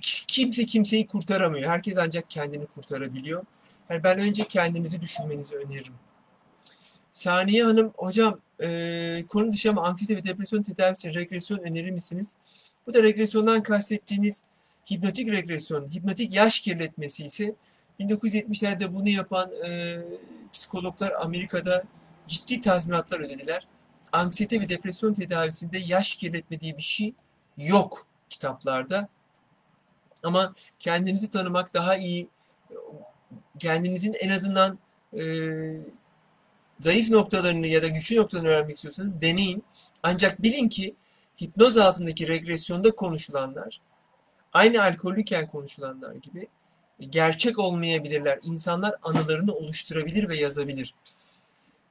kimse 0.00 0.66
kimseyi 0.66 1.06
kurtaramıyor. 1.06 1.70
Herkes 1.70 1.98
ancak 1.98 2.30
kendini 2.30 2.66
kurtarabiliyor. 2.66 3.44
Yani 3.90 4.04
ben 4.04 4.18
önce 4.18 4.44
kendinizi 4.44 5.00
düşünmenizi 5.00 5.56
öneririm. 5.56 5.94
Saniye 7.12 7.64
Hanım, 7.64 7.92
hocam 7.96 8.40
e, 8.62 9.24
konu 9.28 9.52
dışı 9.52 9.70
ama 9.70 9.82
anksiyete 9.84 10.16
ve 10.16 10.24
depresyon 10.24 10.62
tedavisi 10.62 11.14
regresyon 11.14 11.58
önerir 11.58 11.90
misiniz? 11.90 12.36
Bu 12.86 12.94
da 12.94 13.02
regresyondan 13.02 13.62
kastettiğiniz 13.62 14.42
hipnotik 14.90 15.28
regresyon, 15.28 15.90
hipnotik 15.90 16.34
yaş 16.34 16.60
kirletmesi 16.60 17.24
ise 17.24 17.54
1970'lerde 18.00 18.94
bunu 18.94 19.08
yapan 19.08 19.50
e, 19.66 19.98
psikologlar 20.52 21.12
Amerika'da 21.20 21.84
ciddi 22.28 22.60
tazminatlar 22.60 23.20
ödediler. 23.20 23.66
Anksiyete 24.12 24.60
ve 24.60 24.68
depresyon 24.68 25.14
tedavisinde 25.14 25.78
yaş 25.78 26.14
kirletme 26.16 26.60
diye 26.60 26.76
bir 26.76 26.82
şey 26.82 27.14
yok 27.56 28.06
kitaplarda. 28.30 29.08
Ama 30.22 30.54
kendinizi 30.80 31.30
tanımak 31.30 31.74
daha 31.74 31.96
iyi, 31.96 32.28
kendinizin 33.58 34.12
en 34.12 34.28
azından 34.28 34.78
e, 35.18 35.22
zayıf 36.82 37.10
noktalarını 37.10 37.66
ya 37.66 37.82
da 37.82 37.88
güçlü 37.88 38.16
noktalarını 38.16 38.48
öğrenmek 38.48 38.76
istiyorsanız 38.76 39.20
deneyin. 39.20 39.64
Ancak 40.02 40.42
bilin 40.42 40.68
ki 40.68 40.94
hipnoz 41.42 41.76
altındaki 41.76 42.28
regresyonda 42.28 42.90
konuşulanlar, 42.90 43.80
aynı 44.52 44.82
alkollüyken 44.82 45.50
konuşulanlar 45.50 46.14
gibi 46.14 46.48
gerçek 47.10 47.58
olmayabilirler. 47.58 48.38
İnsanlar 48.42 48.94
anılarını 49.02 49.54
oluşturabilir 49.54 50.28
ve 50.28 50.36
yazabilir. 50.36 50.94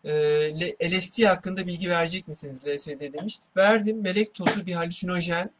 E, 0.03 0.91
LSD 0.91 1.23
hakkında 1.23 1.67
bilgi 1.67 1.89
verecek 1.89 2.27
misiniz 2.27 2.61
LSD 2.67 3.13
demiş. 3.13 3.39
Verdim. 3.57 4.01
Melek 4.01 4.33
tozu 4.33 4.65
bir 4.65 4.73
halüsinojen 4.73 5.51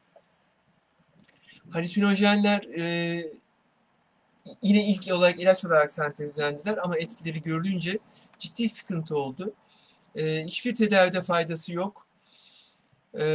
halüsinojenler 1.70 2.64
e, 2.78 3.24
yine 4.62 4.86
ilk 4.88 5.14
olarak 5.14 5.40
ilaç 5.40 5.66
olarak 5.66 5.94
sentezlendiler 5.94 6.78
ama 6.84 6.98
etkileri 6.98 7.42
görülünce 7.42 8.00
ciddi 8.40 8.70
sıkıntı 8.70 9.18
oldu. 9.18 9.54
E, 10.16 10.46
hiçbir 10.46 10.76
tedavide 10.76 11.22
faydası 11.22 11.74
yok. 11.74 12.08
E, 13.20 13.26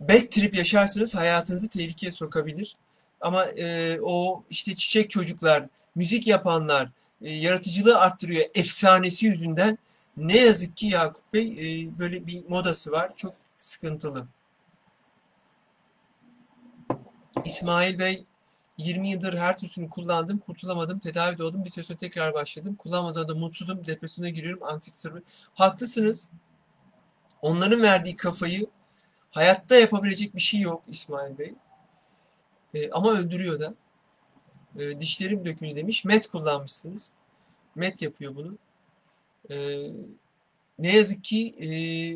back 0.00 0.32
trip 0.32 0.54
yaşarsanız 0.54 1.14
hayatınızı 1.14 1.68
tehlikeye 1.68 2.12
sokabilir. 2.12 2.76
Ama 3.20 3.44
e, 3.44 3.98
o 4.02 4.44
işte 4.50 4.74
çiçek 4.74 5.10
çocuklar, 5.10 5.66
müzik 5.94 6.26
yapanlar, 6.26 6.90
e, 7.22 7.32
yaratıcılığı 7.34 7.98
arttırıyor 7.98 8.44
efsanesi 8.54 9.26
yüzünden 9.26 9.78
ne 10.16 10.36
yazık 10.36 10.76
ki 10.76 10.86
Yakup 10.86 11.32
Bey 11.32 11.46
e, 11.46 11.98
böyle 11.98 12.26
bir 12.26 12.48
modası 12.48 12.92
var. 12.92 13.12
Çok 13.16 13.34
sıkıntılı. 13.58 14.26
İsmail 17.44 17.98
Bey 17.98 18.24
20 18.78 19.10
yıldır 19.10 19.34
her 19.34 19.58
türlüsünü 19.58 19.90
kullandım, 19.90 20.38
kurtulamadım, 20.38 20.98
tedavi 20.98 21.42
oldum, 21.42 21.64
bir 21.64 21.70
süre 21.70 21.84
sonra 21.84 21.98
tekrar 21.98 22.34
başladım. 22.34 22.74
Kullanmadan 22.74 23.28
da 23.28 23.34
mutsuzum, 23.34 23.84
depresyona 23.84 24.28
giriyorum, 24.28 24.62
anksiyete 24.62 25.22
Haklısınz. 25.54 26.30
Onların 27.42 27.82
verdiği 27.82 28.16
kafayı 28.16 28.66
hayatta 29.30 29.74
yapabilecek 29.74 30.34
bir 30.36 30.40
şey 30.40 30.60
yok 30.60 30.84
İsmail 30.88 31.38
Bey. 31.38 31.54
E, 32.74 32.90
ama 32.90 33.12
öldürüyor 33.12 33.60
da. 33.60 33.74
E, 34.78 35.00
dişlerim 35.00 35.44
dökülü 35.44 35.76
demiş. 35.76 36.04
Met 36.04 36.26
kullanmışsınız. 36.26 37.12
Met 37.74 38.02
yapıyor 38.02 38.36
bunu. 38.36 38.58
E, 39.50 39.56
ne 40.78 40.96
yazık 40.96 41.24
ki 41.24 41.54
e, 41.58 41.68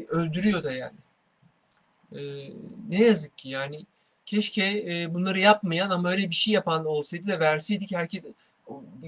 öldürüyor 0.06 0.62
da 0.62 0.72
yani. 0.72 0.98
E, 2.12 2.20
ne 2.88 3.04
yazık 3.04 3.38
ki 3.38 3.48
yani 3.48 3.86
Keşke 4.26 4.84
e, 4.88 5.14
bunları 5.14 5.40
yapmayan 5.40 5.90
ama 5.90 6.10
öyle 6.10 6.30
bir 6.30 6.34
şey 6.34 6.54
yapan 6.54 6.86
olsaydı 6.86 7.28
da 7.28 7.40
verseydik 7.40 7.92
herkes 7.92 8.24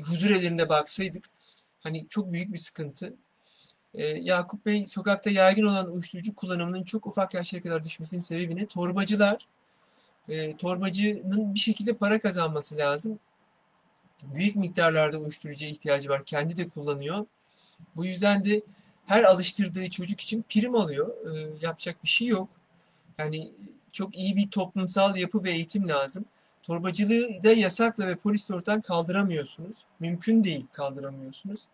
huzur 0.02 0.30
evlerinde 0.30 0.68
baksaydık. 0.68 1.30
Hani 1.80 2.06
çok 2.08 2.32
büyük 2.32 2.52
bir 2.52 2.58
sıkıntı. 2.58 3.14
E, 3.94 4.06
Yakup 4.06 4.66
Bey 4.66 4.86
sokakta 4.86 5.30
yaygın 5.30 5.66
olan 5.66 5.92
uyuşturucu 5.92 6.34
kullanımının 6.34 6.84
çok 6.84 7.06
ufak 7.06 7.34
yaşlara 7.34 7.62
kadar 7.62 7.84
düşmesinin 7.84 8.20
sebebi 8.20 8.56
ne? 8.56 8.66
Torbacılar. 8.66 9.46
E, 10.28 10.56
torbacının 10.56 11.54
bir 11.54 11.60
şekilde 11.60 11.92
para 11.92 12.20
kazanması 12.20 12.76
lazım. 12.76 13.18
Büyük 14.22 14.56
miktarlarda 14.56 15.18
uyuşturucuya 15.18 15.70
ihtiyacı 15.70 16.08
var. 16.08 16.24
Kendi 16.24 16.56
de 16.56 16.68
kullanıyor. 16.68 17.26
Bu 17.96 18.04
yüzden 18.06 18.44
de 18.44 18.62
her 19.06 19.24
alıştırdığı 19.24 19.90
çocuk 19.90 20.20
için 20.20 20.44
prim 20.48 20.74
alıyor. 20.74 21.36
E, 21.36 21.48
yapacak 21.60 22.04
bir 22.04 22.08
şey 22.08 22.28
yok. 22.28 22.48
Yani 23.18 23.50
çok 23.94 24.16
iyi 24.16 24.36
bir 24.36 24.50
toplumsal 24.50 25.16
yapı 25.16 25.44
ve 25.44 25.50
eğitim 25.50 25.88
lazım. 25.88 26.24
Torbacılığı 26.62 27.44
da 27.44 27.52
yasakla 27.52 28.06
ve 28.06 28.16
polis 28.16 28.50
ortadan 28.50 28.80
kaldıramıyorsunuz. 28.80 29.84
Mümkün 30.00 30.44
değil 30.44 30.66
kaldıramıyorsunuz. 30.72 31.66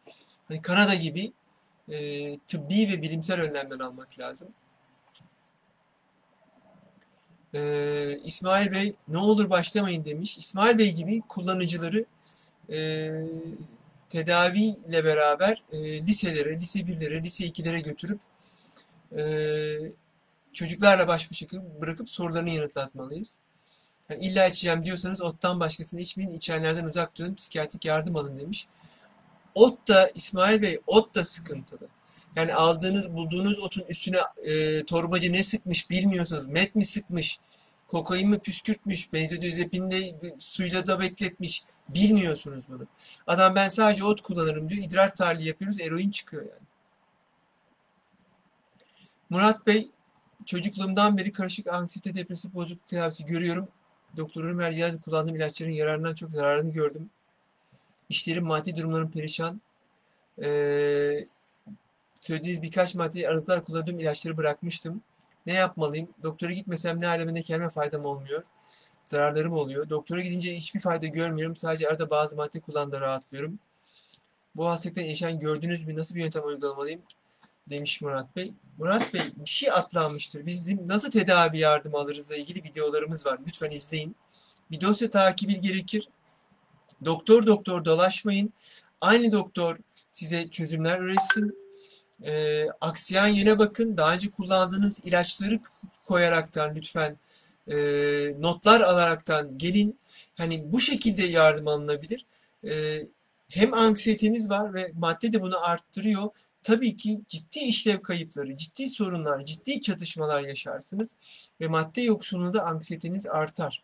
Hani 0.48 0.62
Kanada 0.62 0.94
gibi 0.94 1.32
e, 1.88 2.38
tıbbi 2.38 2.88
ve 2.88 3.02
bilimsel 3.02 3.40
önlemler 3.40 3.80
almak 3.80 4.18
lazım. 4.18 4.48
E, 7.54 8.18
İsmail 8.24 8.72
Bey 8.72 8.94
ne 9.08 9.18
olur 9.18 9.50
başlamayın 9.50 10.04
demiş. 10.04 10.38
İsmail 10.38 10.78
Bey 10.78 10.92
gibi 10.92 11.20
kullanıcıları 11.20 12.04
e, 12.72 13.10
tedaviyle 14.08 15.04
beraber 15.04 15.62
e, 15.72 16.06
liselere, 16.06 16.60
lise 16.60 16.78
1'lere, 16.78 17.22
lise 17.22 17.46
2'lere 17.46 17.82
götürüp 17.82 18.20
e, 19.16 19.22
çocuklarla 20.52 21.08
baş 21.08 21.30
başa 21.30 21.46
bırakıp 21.80 22.10
sorularını 22.10 22.50
yanıtlatmalıyız. 22.50 23.40
Yani 24.08 24.26
illa 24.26 24.46
içeceğim 24.46 24.84
diyorsanız 24.84 25.22
ottan 25.22 25.60
başkasını 25.60 26.00
içmeyin, 26.00 26.30
içenlerden 26.30 26.84
uzak 26.84 27.16
durun, 27.16 27.34
psikiyatrik 27.34 27.84
yardım 27.84 28.16
alın 28.16 28.38
demiş. 28.38 28.68
Ot 29.54 29.88
da 29.88 30.10
İsmail 30.14 30.62
Bey, 30.62 30.80
ot 30.86 31.14
da 31.14 31.24
sıkıntılı. 31.24 31.88
Yani 32.36 32.54
aldığınız, 32.54 33.12
bulduğunuz 33.12 33.58
otun 33.58 33.84
üstüne 33.88 34.18
e, 34.44 34.84
torbacı 34.84 35.32
ne 35.32 35.42
sıkmış 35.42 35.90
bilmiyorsunuz. 35.90 36.46
Met 36.46 36.74
mi 36.74 36.84
sıkmış, 36.84 37.40
kokain 37.88 38.30
mi 38.30 38.38
püskürtmüş, 38.38 39.12
benzodiazepinle 39.12 40.14
suyla 40.38 40.86
da 40.86 41.00
bekletmiş. 41.00 41.64
Bilmiyorsunuz 41.88 42.64
bunu. 42.68 42.86
Adam 43.26 43.54
ben 43.54 43.68
sadece 43.68 44.04
ot 44.04 44.20
kullanırım 44.20 44.70
diyor. 44.70 44.84
İdrar 44.84 45.14
tahlili 45.14 45.48
yapıyoruz, 45.48 45.80
eroin 45.80 46.10
çıkıyor 46.10 46.42
yani. 46.42 46.66
Murat 49.30 49.66
Bey 49.66 49.90
çocukluğumdan 50.46 51.18
beri 51.18 51.32
karışık 51.32 51.66
anksiyete 51.66 52.14
depresif 52.14 52.54
bozukluk 52.54 52.88
tedavisi 52.88 53.26
görüyorum. 53.26 53.68
Doktor 54.16 54.44
Ömer 54.44 54.72
Yılmaz 54.72 55.00
kullandığım 55.00 55.36
ilaçların 55.36 55.70
yararından 55.70 56.14
çok 56.14 56.32
zararını 56.32 56.72
gördüm. 56.72 57.10
İşlerim, 58.08 58.46
maddi 58.46 58.76
durumlarım 58.76 59.10
perişan. 59.10 59.60
Ee, 60.42 61.26
söylediğiniz 62.20 62.62
birkaç 62.62 62.94
maddeyi 62.94 63.28
aralıklar 63.28 63.64
kullandığım 63.64 63.98
ilaçları 63.98 64.36
bırakmıştım. 64.36 65.02
Ne 65.46 65.52
yapmalıyım? 65.52 66.08
Doktora 66.22 66.52
gitmesem 66.52 67.00
ne 67.00 67.08
aleme 67.08 67.34
ne 67.34 67.42
kendime 67.42 67.70
faydam 67.70 68.04
olmuyor. 68.04 68.42
Zararlarım 69.04 69.52
oluyor. 69.52 69.88
Doktora 69.90 70.20
gidince 70.20 70.56
hiçbir 70.56 70.80
fayda 70.80 71.06
görmüyorum. 71.06 71.56
Sadece 71.56 71.88
arada 71.88 72.10
bazı 72.10 72.36
madde 72.36 72.60
kullandığımda 72.60 73.00
rahatlıyorum. 73.00 73.58
Bu 74.56 74.66
hastalıktan 74.70 75.02
yaşayan 75.02 75.40
gördünüz 75.40 75.86
mü? 75.86 75.96
Nasıl 75.96 76.14
bir 76.14 76.20
yöntem 76.20 76.46
uygulamalıyım? 76.46 77.02
Demiş 77.70 78.00
Murat 78.00 78.36
Bey. 78.36 78.52
Murat 78.78 79.14
Bey 79.14 79.22
bir 79.36 79.50
şey 79.50 79.70
atlanmıştır. 79.70 80.46
Bizim 80.46 80.88
nasıl 80.88 81.10
tedavi 81.10 81.58
yardım 81.58 81.94
alırızla 81.94 82.36
ilgili 82.36 82.64
videolarımız 82.64 83.26
var. 83.26 83.38
Lütfen 83.46 83.70
izleyin. 83.70 84.16
Bir 84.70 84.80
dosya 84.80 85.10
takibi 85.10 85.60
gerekir. 85.60 86.08
Doktor 87.04 87.46
doktor 87.46 87.84
dolaşmayın. 87.84 88.52
Aynı 89.00 89.32
doktor 89.32 89.76
size 90.10 90.50
çözümler 90.50 91.00
üretsin. 91.00 91.58
E, 92.22 92.64
aksiyen 92.80 93.28
yöne 93.28 93.58
bakın. 93.58 93.96
Daha 93.96 94.14
önce 94.14 94.30
kullandığınız 94.30 95.00
ilaçları 95.04 95.60
koyaraktan 96.06 96.76
lütfen 96.76 97.18
e, 97.68 97.76
notlar 98.38 98.80
alaraktan 98.80 99.58
gelin. 99.58 99.98
Hani 100.34 100.72
bu 100.72 100.80
şekilde 100.80 101.22
yardım 101.22 101.68
alınabilir. 101.68 102.26
E, 102.64 103.02
hem 103.50 103.74
anksiyeteniz 103.74 104.50
var 104.50 104.74
ve 104.74 104.92
madde 104.94 105.32
de 105.32 105.40
bunu 105.40 105.66
arttırıyor. 105.66 106.30
Tabii 106.62 106.96
ki 106.96 107.20
ciddi 107.28 107.58
işlev 107.58 108.02
kayıpları, 108.02 108.56
ciddi 108.56 108.88
sorunlar, 108.88 109.44
ciddi 109.44 109.82
çatışmalar 109.82 110.40
yaşarsınız 110.40 111.14
ve 111.60 111.68
madde 111.68 112.00
yoksunluğunda 112.00 112.66
anksiyeteniz 112.66 113.26
artar. 113.26 113.82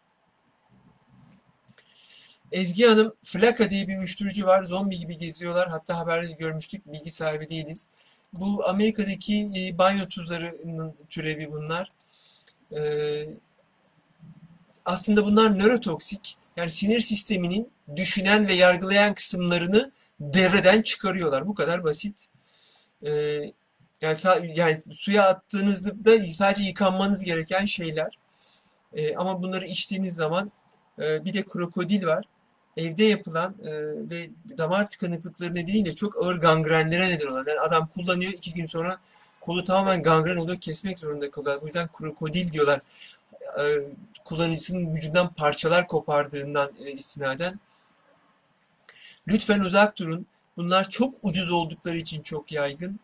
Ezgi 2.53 2.87
Hanım, 2.87 3.15
Flaka 3.23 3.71
diye 3.71 3.89
bir 3.89 3.99
uyuşturucu 3.99 4.47
var. 4.47 4.65
Zombi 4.65 4.99
gibi 4.99 5.19
geziyorlar. 5.19 5.69
Hatta 5.69 5.99
haberde 5.99 6.33
görmüştük. 6.33 6.93
Bilgi 6.93 7.11
sahibi 7.11 7.49
değiliz. 7.49 7.87
Bu 8.33 8.69
Amerika'daki 8.69 9.51
e, 9.57 9.79
banyo 9.79 10.09
tuzlarının 10.09 10.95
türevi 11.09 11.53
bunlar. 11.53 11.89
E, 12.77 12.81
aslında 14.85 15.25
bunlar 15.25 15.59
nörotoksik. 15.59 16.37
Yani 16.57 16.71
sinir 16.71 17.01
sisteminin 17.01 17.71
düşünen 17.97 18.49
ve 18.49 18.53
yargılayan 18.53 19.15
kısımlarını 19.15 19.93
devreden 20.21 20.83
çıkarıyorlar. 20.83 21.49
Bu 21.49 21.55
kadar 21.55 21.85
basit. 21.85 22.29
E, 23.07 23.11
yani, 24.01 24.19
yani 24.55 24.79
suya 24.93 25.29
attığınızda 25.29 25.95
sadece 26.39 26.63
yıkanmanız 26.63 27.25
gereken 27.25 27.65
şeyler. 27.65 28.19
E, 28.95 29.17
ama 29.17 29.43
bunları 29.43 29.67
içtiğiniz 29.67 30.15
zaman 30.15 30.53
e, 30.99 31.25
bir 31.25 31.35
de 31.35 31.43
krokodil 31.43 32.07
var 32.07 32.25
evde 32.77 33.05
yapılan 33.05 33.55
e, 33.65 33.71
ve 34.11 34.31
damar 34.59 34.91
tıkanıklıkları 34.91 35.55
nedeniyle 35.55 35.95
çok 35.95 36.25
ağır 36.25 36.37
gangrenlere 36.37 37.09
neden 37.09 37.27
olan. 37.27 37.45
Yani 37.49 37.61
adam 37.61 37.89
kullanıyor 37.95 38.33
iki 38.33 38.55
gün 38.55 38.67
sonra 38.67 38.97
kolu 39.41 39.65
tamamen 39.65 40.03
gangren 40.03 40.37
oluyor 40.37 40.61
kesmek 40.61 40.99
zorunda 40.99 41.31
kalıyor. 41.31 41.63
Bu 41.63 41.67
yüzden 41.67 41.89
krokodil 41.93 42.53
diyorlar. 42.53 42.81
E, 43.59 43.65
kullanıcısının 44.25 44.95
vücudundan 44.95 45.35
parçalar 45.35 45.87
kopardığından 45.87 46.71
e, 46.85 46.93
istinaden. 46.93 47.61
Lütfen 49.29 49.61
uzak 49.61 49.99
durun. 49.99 50.27
Bunlar 50.57 50.91
çok 50.91 51.15
ucuz 51.23 51.51
oldukları 51.51 51.97
için 51.97 52.23
çok 52.23 52.53
yaygın. 52.53 53.01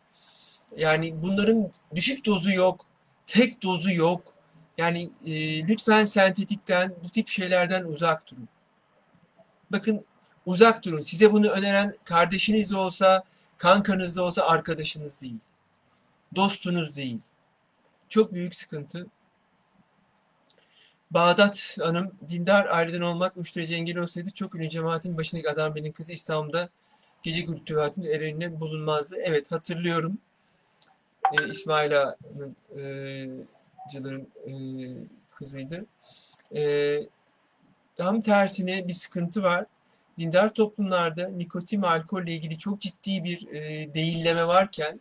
Yani 0.76 1.22
bunların 1.22 1.70
düşük 1.94 2.26
dozu 2.26 2.52
yok. 2.52 2.86
Tek 3.26 3.62
dozu 3.62 3.90
yok. 3.90 4.22
Yani 4.78 5.10
e, 5.26 5.66
lütfen 5.68 6.04
sentetikten, 6.04 6.94
bu 7.04 7.08
tip 7.08 7.28
şeylerden 7.28 7.84
uzak 7.84 8.30
durun. 8.30 8.48
Bakın 9.72 10.04
uzak 10.46 10.84
durun. 10.84 11.00
Size 11.00 11.32
bunu 11.32 11.48
öneren 11.48 11.96
kardeşiniz 12.04 12.70
de 12.70 12.76
olsa, 12.76 13.24
kankanız 13.58 14.16
da 14.16 14.22
olsa 14.22 14.42
arkadaşınız 14.42 15.22
değil. 15.22 15.38
Dostunuz 16.36 16.96
değil. 16.96 17.20
Çok 18.08 18.32
büyük 18.32 18.54
sıkıntı. 18.54 19.06
Bağdat 21.14 21.76
Hanım, 21.80 22.14
dindar 22.28 22.66
aileden 22.66 23.00
olmak 23.00 23.36
uyuşturucu 23.36 23.74
engel 23.74 23.96
olsaydı 23.96 24.30
çok 24.30 24.54
ünlü 24.54 24.68
cemaatin 24.68 25.18
başındaki 25.18 25.50
adam 25.50 25.74
benim 25.74 25.92
kızı 25.92 26.12
İstanbul'da 26.12 26.68
gece 27.22 27.46
el 28.04 28.22
önüne 28.22 28.60
bulunmazdı. 28.60 29.16
Evet 29.22 29.52
hatırlıyorum. 29.52 30.18
Ee, 31.32 31.48
İsmail 31.48 32.02
Ağa'nın 32.02 32.56
e, 32.78 32.84
cılığın 33.92 34.28
e, 34.46 34.52
kızıydı. 35.34 35.86
E, 36.54 36.98
Tam 37.96 38.20
tersine 38.20 38.88
bir 38.88 38.92
sıkıntı 38.92 39.42
var. 39.42 39.66
Dindar 40.18 40.54
toplumlarda 40.54 41.28
nikotin 41.28 41.82
ve 41.82 41.86
alkolle 41.86 42.32
ilgili 42.32 42.58
çok 42.58 42.80
ciddi 42.80 43.24
bir 43.24 43.48
e, 43.48 43.94
değilleme 43.94 44.46
varken 44.46 45.00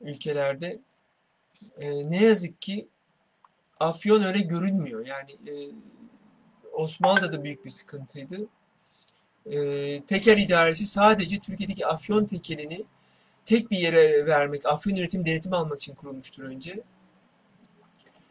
ülkelerde 0.00 0.78
e, 1.78 2.10
ne 2.10 2.24
yazık 2.24 2.62
ki 2.62 2.88
afyon 3.82 4.22
öyle 4.22 4.38
görünmüyor. 4.38 5.06
Yani 5.06 5.32
e, 5.32 5.54
Osmanlı'da 6.72 7.32
da 7.32 7.44
büyük 7.44 7.64
bir 7.64 7.70
sıkıntıydı. 7.70 8.46
E, 9.46 9.56
teker 10.04 10.36
idaresi 10.36 10.86
sadece 10.86 11.38
Türkiye'deki 11.38 11.86
afyon 11.86 12.24
tekelini 12.24 12.84
tek 13.44 13.70
bir 13.70 13.78
yere 13.78 14.26
vermek, 14.26 14.66
afyon 14.66 14.96
üretim 14.96 15.26
denetimi 15.26 15.56
almak 15.56 15.80
için 15.80 15.94
kurulmuştur 15.94 16.42
önce. 16.42 16.82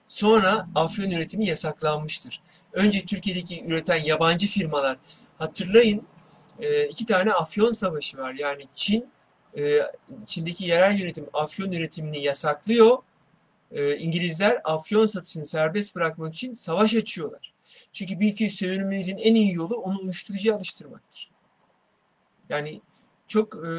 Sonra 0.07 0.67
afyon 0.75 1.11
üretimi 1.11 1.45
yasaklanmıştır. 1.45 2.41
Önce 2.73 3.05
Türkiye'deki 3.05 3.65
üreten 3.65 4.03
yabancı 4.03 4.47
firmalar 4.47 4.97
hatırlayın 5.37 6.07
e, 6.59 6.87
iki 6.87 7.05
tane 7.05 7.33
afyon 7.33 7.71
savaşı 7.71 8.17
var. 8.17 8.33
Yani 8.33 8.61
Çin 8.73 9.09
e, 9.57 9.81
Çin'deki 10.25 10.65
yerel 10.65 10.99
yönetim 10.99 11.25
afyon 11.33 11.71
üretimini 11.71 12.23
yasaklıyor. 12.23 12.97
E, 13.71 13.97
İngilizler 13.97 14.61
afyon 14.63 15.05
satışını 15.05 15.45
serbest 15.45 15.95
bırakmak 15.95 16.35
için 16.35 16.53
savaş 16.53 16.95
açıyorlar. 16.95 17.53
Çünkü 17.91 18.19
bir 18.19 18.31
ülkeyi 18.31 18.49
sömürmenizin 18.49 19.17
en 19.17 19.35
iyi 19.35 19.53
yolu 19.53 19.75
onu 19.75 19.99
uyuşturucuya 19.99 20.55
alıştırmaktır. 20.55 21.31
Yani 22.49 22.81
çok 23.27 23.55
e, 23.55 23.69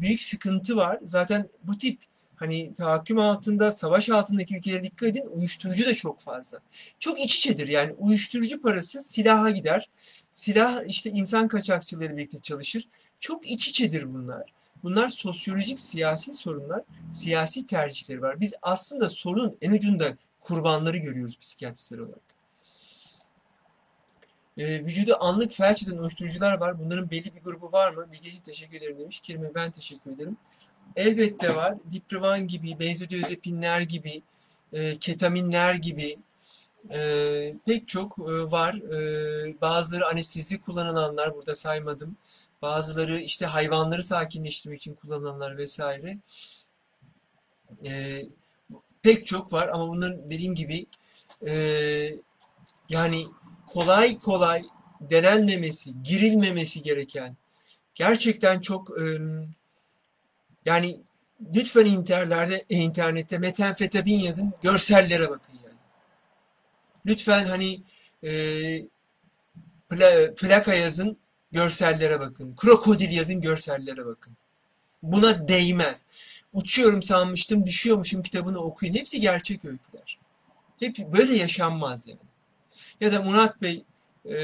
büyük 0.00 0.22
sıkıntı 0.22 0.76
var. 0.76 1.00
Zaten 1.04 1.48
bu 1.64 1.78
tip 1.78 1.98
hani 2.36 2.74
tahakküm 2.74 3.18
altında, 3.18 3.72
savaş 3.72 4.10
altındaki 4.10 4.56
ülkelere 4.56 4.82
dikkat 4.82 5.08
edin. 5.08 5.26
Uyuşturucu 5.26 5.86
da 5.86 5.94
çok 5.94 6.20
fazla. 6.20 6.58
Çok 6.98 7.20
iç 7.20 7.36
içedir. 7.36 7.68
Yani 7.68 7.92
uyuşturucu 7.98 8.62
parası 8.62 9.02
silaha 9.02 9.50
gider. 9.50 9.90
Silah 10.30 10.84
işte 10.86 11.10
insan 11.10 11.48
kaçakçıları 11.48 12.16
birlikte 12.16 12.38
çalışır. 12.38 12.88
Çok 13.20 13.50
iç 13.50 13.68
içedir 13.68 14.14
bunlar. 14.14 14.52
Bunlar 14.82 15.08
sosyolojik 15.08 15.80
siyasi 15.80 16.32
sorunlar, 16.32 16.82
siyasi 17.12 17.66
tercihleri 17.66 18.22
var. 18.22 18.40
Biz 18.40 18.54
aslında 18.62 19.08
sorunun 19.08 19.56
en 19.62 19.72
ucunda 19.72 20.16
kurbanları 20.40 20.96
görüyoruz 20.96 21.38
psikiyatristler 21.38 21.98
olarak. 21.98 22.40
E, 24.58 24.84
vücuda 24.84 25.20
anlık 25.20 25.52
felç 25.52 25.82
eden 25.82 25.98
uyuşturucular 25.98 26.60
var. 26.60 26.78
Bunların 26.78 27.10
belli 27.10 27.34
bir 27.34 27.40
grubu 27.40 27.72
var 27.72 27.94
mı? 27.94 28.12
Bilgi 28.12 28.28
için 28.28 28.42
teşekkür 28.42 28.76
ederim 28.76 28.98
demiş. 29.00 29.20
Kerime 29.20 29.54
ben 29.54 29.70
teşekkür 29.70 30.10
ederim. 30.10 30.36
Elbette 30.96 31.56
var. 31.56 31.78
Diprivan 31.90 32.46
gibi, 32.46 32.80
benzodiazepinler 32.80 33.80
gibi, 33.80 34.22
e, 34.72 34.96
ketaminler 34.96 35.74
gibi 35.74 36.16
e, 36.90 37.54
pek 37.66 37.88
çok 37.88 38.18
e, 38.18 38.32
var. 38.50 38.74
E, 38.74 39.60
bazıları 39.60 40.06
anestezi 40.06 40.60
kullanılanlar 40.60 41.34
burada 41.34 41.54
saymadım. 41.54 42.16
Bazıları 42.62 43.20
işte 43.20 43.46
hayvanları 43.46 44.02
sakinleştirmek 44.02 44.80
için 44.80 44.94
kullanılanlar 44.94 45.58
vesaire. 45.58 46.18
E, 47.84 48.22
pek 49.02 49.26
çok 49.26 49.52
var 49.52 49.68
ama 49.68 49.88
bunların 49.88 50.30
dediğim 50.30 50.54
gibi 50.54 50.86
e, 51.46 51.52
yani 52.88 53.26
kolay 53.66 54.18
kolay 54.18 54.62
denenmemesi, 55.00 56.02
girilmemesi 56.02 56.82
gereken 56.82 57.36
gerçekten 57.94 58.60
çok 58.60 59.00
e, 59.00 59.04
yani 60.64 61.00
lütfen 61.54 61.84
interlerde, 61.84 62.64
internette 62.68 63.38
metenfetamin 63.38 64.18
yazın, 64.18 64.52
görsellere 64.62 65.30
bakın 65.30 65.52
yani. 65.64 65.76
Lütfen 67.06 67.44
hani 67.44 67.82
e, 68.24 68.32
pla, 69.88 70.34
plaka 70.34 70.74
yazın, 70.74 71.18
görsellere 71.52 72.20
bakın. 72.20 72.56
Krokodil 72.56 73.12
yazın, 73.12 73.40
görsellere 73.40 74.06
bakın. 74.06 74.36
Buna 75.02 75.48
değmez. 75.48 76.06
Uçuyorum 76.52 77.02
sanmıştım, 77.02 77.66
düşüyormuşum 77.66 78.22
kitabını 78.22 78.58
okuyun. 78.58 78.94
Hepsi 78.94 79.20
gerçek 79.20 79.64
öyküler. 79.64 80.18
Hep 80.80 80.98
böyle 80.98 81.36
yaşanmaz 81.36 82.06
yani. 82.06 82.20
Ya 83.00 83.12
da 83.12 83.22
Murat 83.22 83.62
Bey 83.62 83.84
e, 84.30 84.36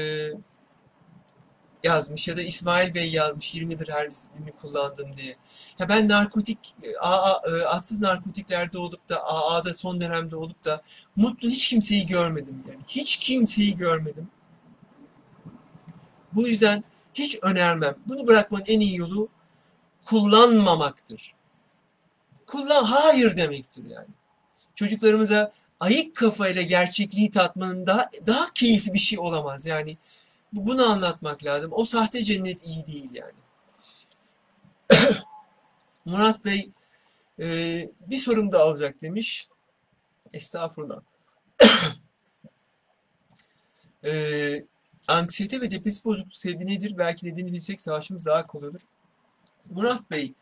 yazmış 1.83 2.27
ya 2.27 2.37
da 2.37 2.41
İsmail 2.41 2.93
Bey 2.95 3.11
yazmış 3.11 3.55
20 3.55 3.73
yıldır 3.73 3.89
her 3.89 4.07
birini 4.07 4.51
kullandım 4.51 5.17
diye. 5.17 5.35
Ya 5.79 5.89
ben 5.89 6.09
narkotik, 6.09 6.75
AA, 7.01 7.41
e, 7.49 7.63
atsız 7.65 8.01
narkotiklerde 8.01 8.77
olup 8.77 9.09
da 9.09 9.23
AA'da 9.25 9.73
son 9.73 10.01
dönemde 10.01 10.35
olup 10.35 10.65
da 10.65 10.81
mutlu 11.15 11.49
hiç 11.49 11.67
kimseyi 11.67 12.05
görmedim 12.05 12.63
yani. 12.69 12.79
Hiç 12.87 13.17
kimseyi 13.17 13.77
görmedim. 13.77 14.29
Bu 16.33 16.47
yüzden 16.47 16.83
hiç 17.23 17.39
önermem. 17.41 17.95
Bunu 18.07 18.27
bırakmanın 18.27 18.63
en 18.67 18.79
iyi 18.79 18.97
yolu 18.97 19.29
kullanmamaktır. 20.05 21.33
kullan 22.47 22.83
hayır 22.83 23.37
demektir 23.37 23.85
yani. 23.89 24.07
Çocuklarımıza 24.75 25.51
ayık 25.79 26.15
kafayla 26.15 26.61
gerçekliği 26.61 27.31
tatmanın 27.31 27.87
daha 27.87 28.09
daha 28.27 28.53
keyifli 28.53 28.93
bir 28.93 28.99
şey 28.99 29.19
olamaz. 29.19 29.65
Yani 29.65 29.97
bunu 30.53 30.85
anlatmak 30.85 31.45
lazım. 31.45 31.71
O 31.73 31.85
sahte 31.85 32.23
cennet 32.23 32.67
iyi 32.67 32.87
değil 32.87 33.09
yani. 33.13 33.33
Murat 36.05 36.45
Bey 36.45 36.69
e, 37.39 37.45
bir 38.07 38.17
sorum 38.17 38.51
da 38.51 38.59
alacak 38.59 39.01
demiş. 39.01 39.49
Estağfurullah. 40.33 41.01
e, 44.05 44.11
anksiyete 45.07 45.61
ve 45.61 45.71
depresif 45.71 46.05
bozukluk 46.05 46.37
sebebi 46.37 46.67
nedir? 46.67 46.97
Belki 46.97 47.25
dediğini 47.25 47.53
bilsek 47.53 47.81
savaşımız 47.81 48.25
daha 48.25 48.43
kolay 48.43 48.69
olur. 48.69 48.81
Murat 49.69 50.11
Bey, 50.11 50.33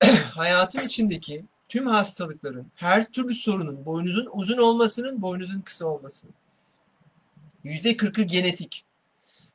hayatın 0.34 0.80
içindeki 0.80 1.44
tüm 1.68 1.86
hastalıkların, 1.86 2.66
her 2.74 3.12
türlü 3.12 3.34
sorunun, 3.34 3.84
boynuzun 3.84 4.28
uzun 4.32 4.58
olmasının, 4.58 5.22
boynuzun 5.22 5.60
kısa 5.60 5.86
olmasının. 5.86 6.34
Yüzde 7.64 7.96
kırkı 7.96 8.22
genetik. 8.22 8.84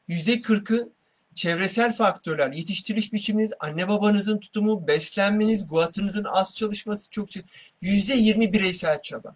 Yüzde 0.08 0.42
kırkı 0.42 0.90
çevresel 1.34 1.94
faktörler, 1.94 2.52
yetiştiriliş 2.52 3.14
biçiminiz, 3.14 3.54
anne 3.60 3.88
babanızın 3.88 4.38
tutumu, 4.38 4.88
beslenmeniz, 4.88 5.68
guatınızın 5.68 6.24
az 6.24 6.56
çalışması 6.56 7.10
çok 7.10 7.30
yüzde 7.82 8.14
yirmi 8.14 8.54
bireysel 8.54 9.02
çaba. 9.02 9.36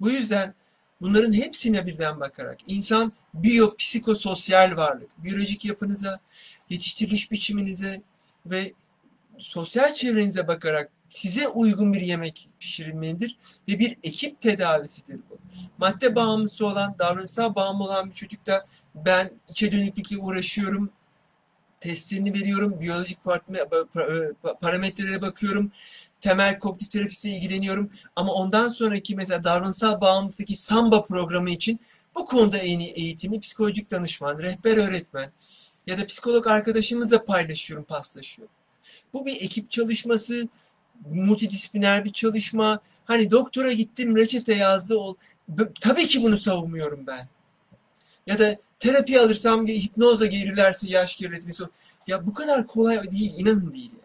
Bu 0.00 0.10
yüzden 0.10 0.54
bunların 1.02 1.32
hepsine 1.32 1.86
birden 1.86 2.20
bakarak 2.20 2.58
insan 2.66 3.12
biyopsikososyal 3.34 4.76
varlık, 4.76 5.24
biyolojik 5.24 5.64
yapınıza, 5.64 6.20
yetiştiriliş 6.70 7.30
biçiminize 7.30 8.02
ve 8.46 8.72
sosyal 9.38 9.94
çevrenize 9.94 10.48
bakarak 10.48 10.90
size 11.08 11.48
uygun 11.48 11.92
bir 11.92 12.00
yemek 12.00 12.48
pişirilmelidir 12.60 13.36
ve 13.68 13.78
bir 13.78 13.98
ekip 14.02 14.40
tedavisidir 14.40 15.20
bu. 15.30 15.38
Madde 15.78 16.14
bağımlısı 16.14 16.66
olan, 16.66 16.94
davranışsal 16.98 17.54
bağımlı 17.54 17.84
olan 17.84 18.10
bir 18.10 18.14
çocukta 18.14 18.66
ben 18.94 19.30
içe 19.48 19.72
dönüklükle 19.72 20.18
uğraşıyorum, 20.18 20.90
testlerini 21.82 22.34
veriyorum, 22.34 22.80
biyolojik 22.80 23.18
parametrelere 24.60 25.22
bakıyorum, 25.22 25.72
temel 26.20 26.58
kognitif 26.58 26.90
terapistle 26.90 27.30
ilgileniyorum 27.30 27.90
ama 28.16 28.32
ondan 28.32 28.68
sonraki 28.68 29.16
mesela 29.16 29.44
davranışsal 29.44 30.00
bağımlılıktaki 30.00 30.56
samba 30.56 31.02
programı 31.02 31.50
için 31.50 31.80
bu 32.14 32.26
konuda 32.26 32.58
en 32.58 32.78
iyi 32.78 32.90
eğitimi 32.90 33.40
psikolojik 33.40 33.90
danışman, 33.90 34.38
rehber 34.38 34.76
öğretmen 34.76 35.32
ya 35.86 35.98
da 35.98 36.06
psikolog 36.06 36.46
arkadaşımızla 36.46 37.24
paylaşıyorum, 37.24 37.84
paslaşıyorum. 37.84 38.54
Bu 39.12 39.26
bir 39.26 39.40
ekip 39.40 39.70
çalışması, 39.70 40.48
multidisipliner 41.10 42.04
bir 42.04 42.12
çalışma. 42.12 42.80
Hani 43.04 43.30
doktora 43.30 43.72
gittim 43.72 44.16
reçete 44.16 44.54
yazdı. 44.54 44.96
Ol. 44.96 45.14
Tabii 45.80 46.06
ki 46.06 46.22
bunu 46.22 46.38
savunmuyorum 46.38 47.06
ben. 47.06 47.28
Ya 48.26 48.38
da 48.38 48.56
terapi 48.78 49.20
alırsam 49.20 49.66
hipnozla 49.66 50.26
gelirlerse 50.26 50.86
yaş 50.88 51.16
geriletmesi. 51.16 51.64
Ya 52.06 52.26
bu 52.26 52.34
kadar 52.34 52.66
kolay 52.66 53.12
değil, 53.12 53.34
inanın 53.38 53.72
değil 53.74 53.90
yani. 53.92 54.02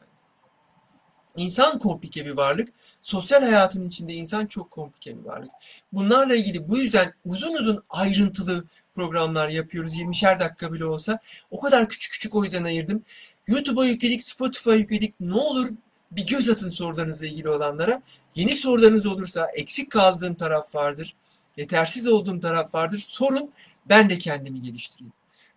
İnsan 1.45 1.79
komplike 1.79 2.25
bir 2.25 2.31
varlık. 2.31 2.69
Sosyal 3.01 3.41
hayatın 3.41 3.83
içinde 3.83 4.13
insan 4.13 4.45
çok 4.45 4.71
komplike 4.71 5.19
bir 5.19 5.25
varlık. 5.25 5.51
Bunlarla 5.93 6.35
ilgili 6.35 6.69
bu 6.69 6.77
yüzden 6.77 7.13
uzun 7.25 7.53
uzun 7.53 7.83
ayrıntılı 7.89 8.63
programlar 8.95 9.49
yapıyoruz. 9.49 9.95
20'şer 9.95 10.39
dakika 10.39 10.73
bile 10.73 10.85
olsa. 10.85 11.19
O 11.51 11.59
kadar 11.59 11.89
küçük 11.89 12.11
küçük 12.11 12.35
o 12.35 12.43
yüzden 12.43 12.63
ayırdım. 12.63 13.03
YouTube'a 13.47 13.85
yükledik, 13.85 14.23
Spotify'a 14.23 14.75
yükledik. 14.75 15.15
Ne 15.19 15.35
olur 15.35 15.69
bir 16.11 16.27
göz 16.27 16.49
atın 16.49 16.69
sorularınızla 16.69 17.25
ilgili 17.25 17.49
olanlara. 17.49 18.01
Yeni 18.35 18.51
sorularınız 18.51 19.05
olursa 19.05 19.47
eksik 19.53 19.91
kaldığım 19.91 20.35
taraf 20.35 20.75
vardır, 20.75 21.15
yetersiz 21.57 22.07
olduğum 22.07 22.39
taraf 22.39 22.75
vardır. 22.75 22.99
Sorun, 22.99 23.51
ben 23.89 24.09
de 24.09 24.17
kendimi 24.17 24.61
geliştireyim. 24.61 25.13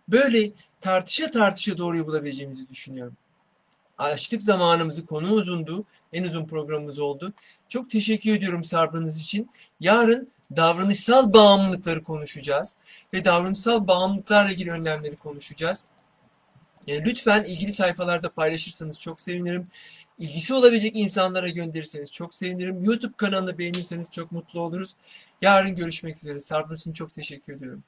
Böyle 0.07 0.51
tartışa 0.79 1.31
tartışa 1.31 1.77
doğruyu 1.77 2.07
bulabileceğimizi 2.07 2.69
düşünüyorum. 2.69 3.17
Açtık 3.97 4.41
zamanımızı, 4.41 5.05
konu 5.05 5.31
uzundu. 5.31 5.85
En 6.13 6.23
uzun 6.23 6.45
programımız 6.47 6.99
oldu. 6.99 7.33
Çok 7.67 7.89
teşekkür 7.89 8.35
ediyorum 8.35 8.63
sabrınız 8.63 9.21
için. 9.21 9.49
Yarın 9.79 10.31
davranışsal 10.55 11.33
bağımlılıkları 11.33 12.03
konuşacağız. 12.03 12.77
Ve 13.13 13.25
davranışsal 13.25 13.87
bağımlılıklarla 13.87 14.51
ilgili 14.51 14.71
önlemleri 14.71 15.15
konuşacağız. 15.15 15.85
E, 16.87 17.03
lütfen 17.05 17.43
ilgili 17.43 17.73
sayfalarda 17.73 18.29
paylaşırsanız 18.29 18.99
çok 18.99 19.21
sevinirim 19.21 19.67
ilgisi 20.21 20.53
olabilecek 20.53 20.95
insanlara 20.95 21.49
gönderirseniz 21.49 22.11
çok 22.11 22.33
sevinirim. 22.33 22.83
YouTube 22.83 23.13
kanalını 23.17 23.57
beğenirseniz 23.57 24.09
çok 24.09 24.31
mutlu 24.31 24.61
oluruz. 24.61 24.95
Yarın 25.41 25.75
görüşmek 25.75 26.17
üzere. 26.17 26.39
Sarp'ın 26.39 26.93
çok 26.93 27.13
teşekkür 27.13 27.53
ediyorum. 27.53 27.83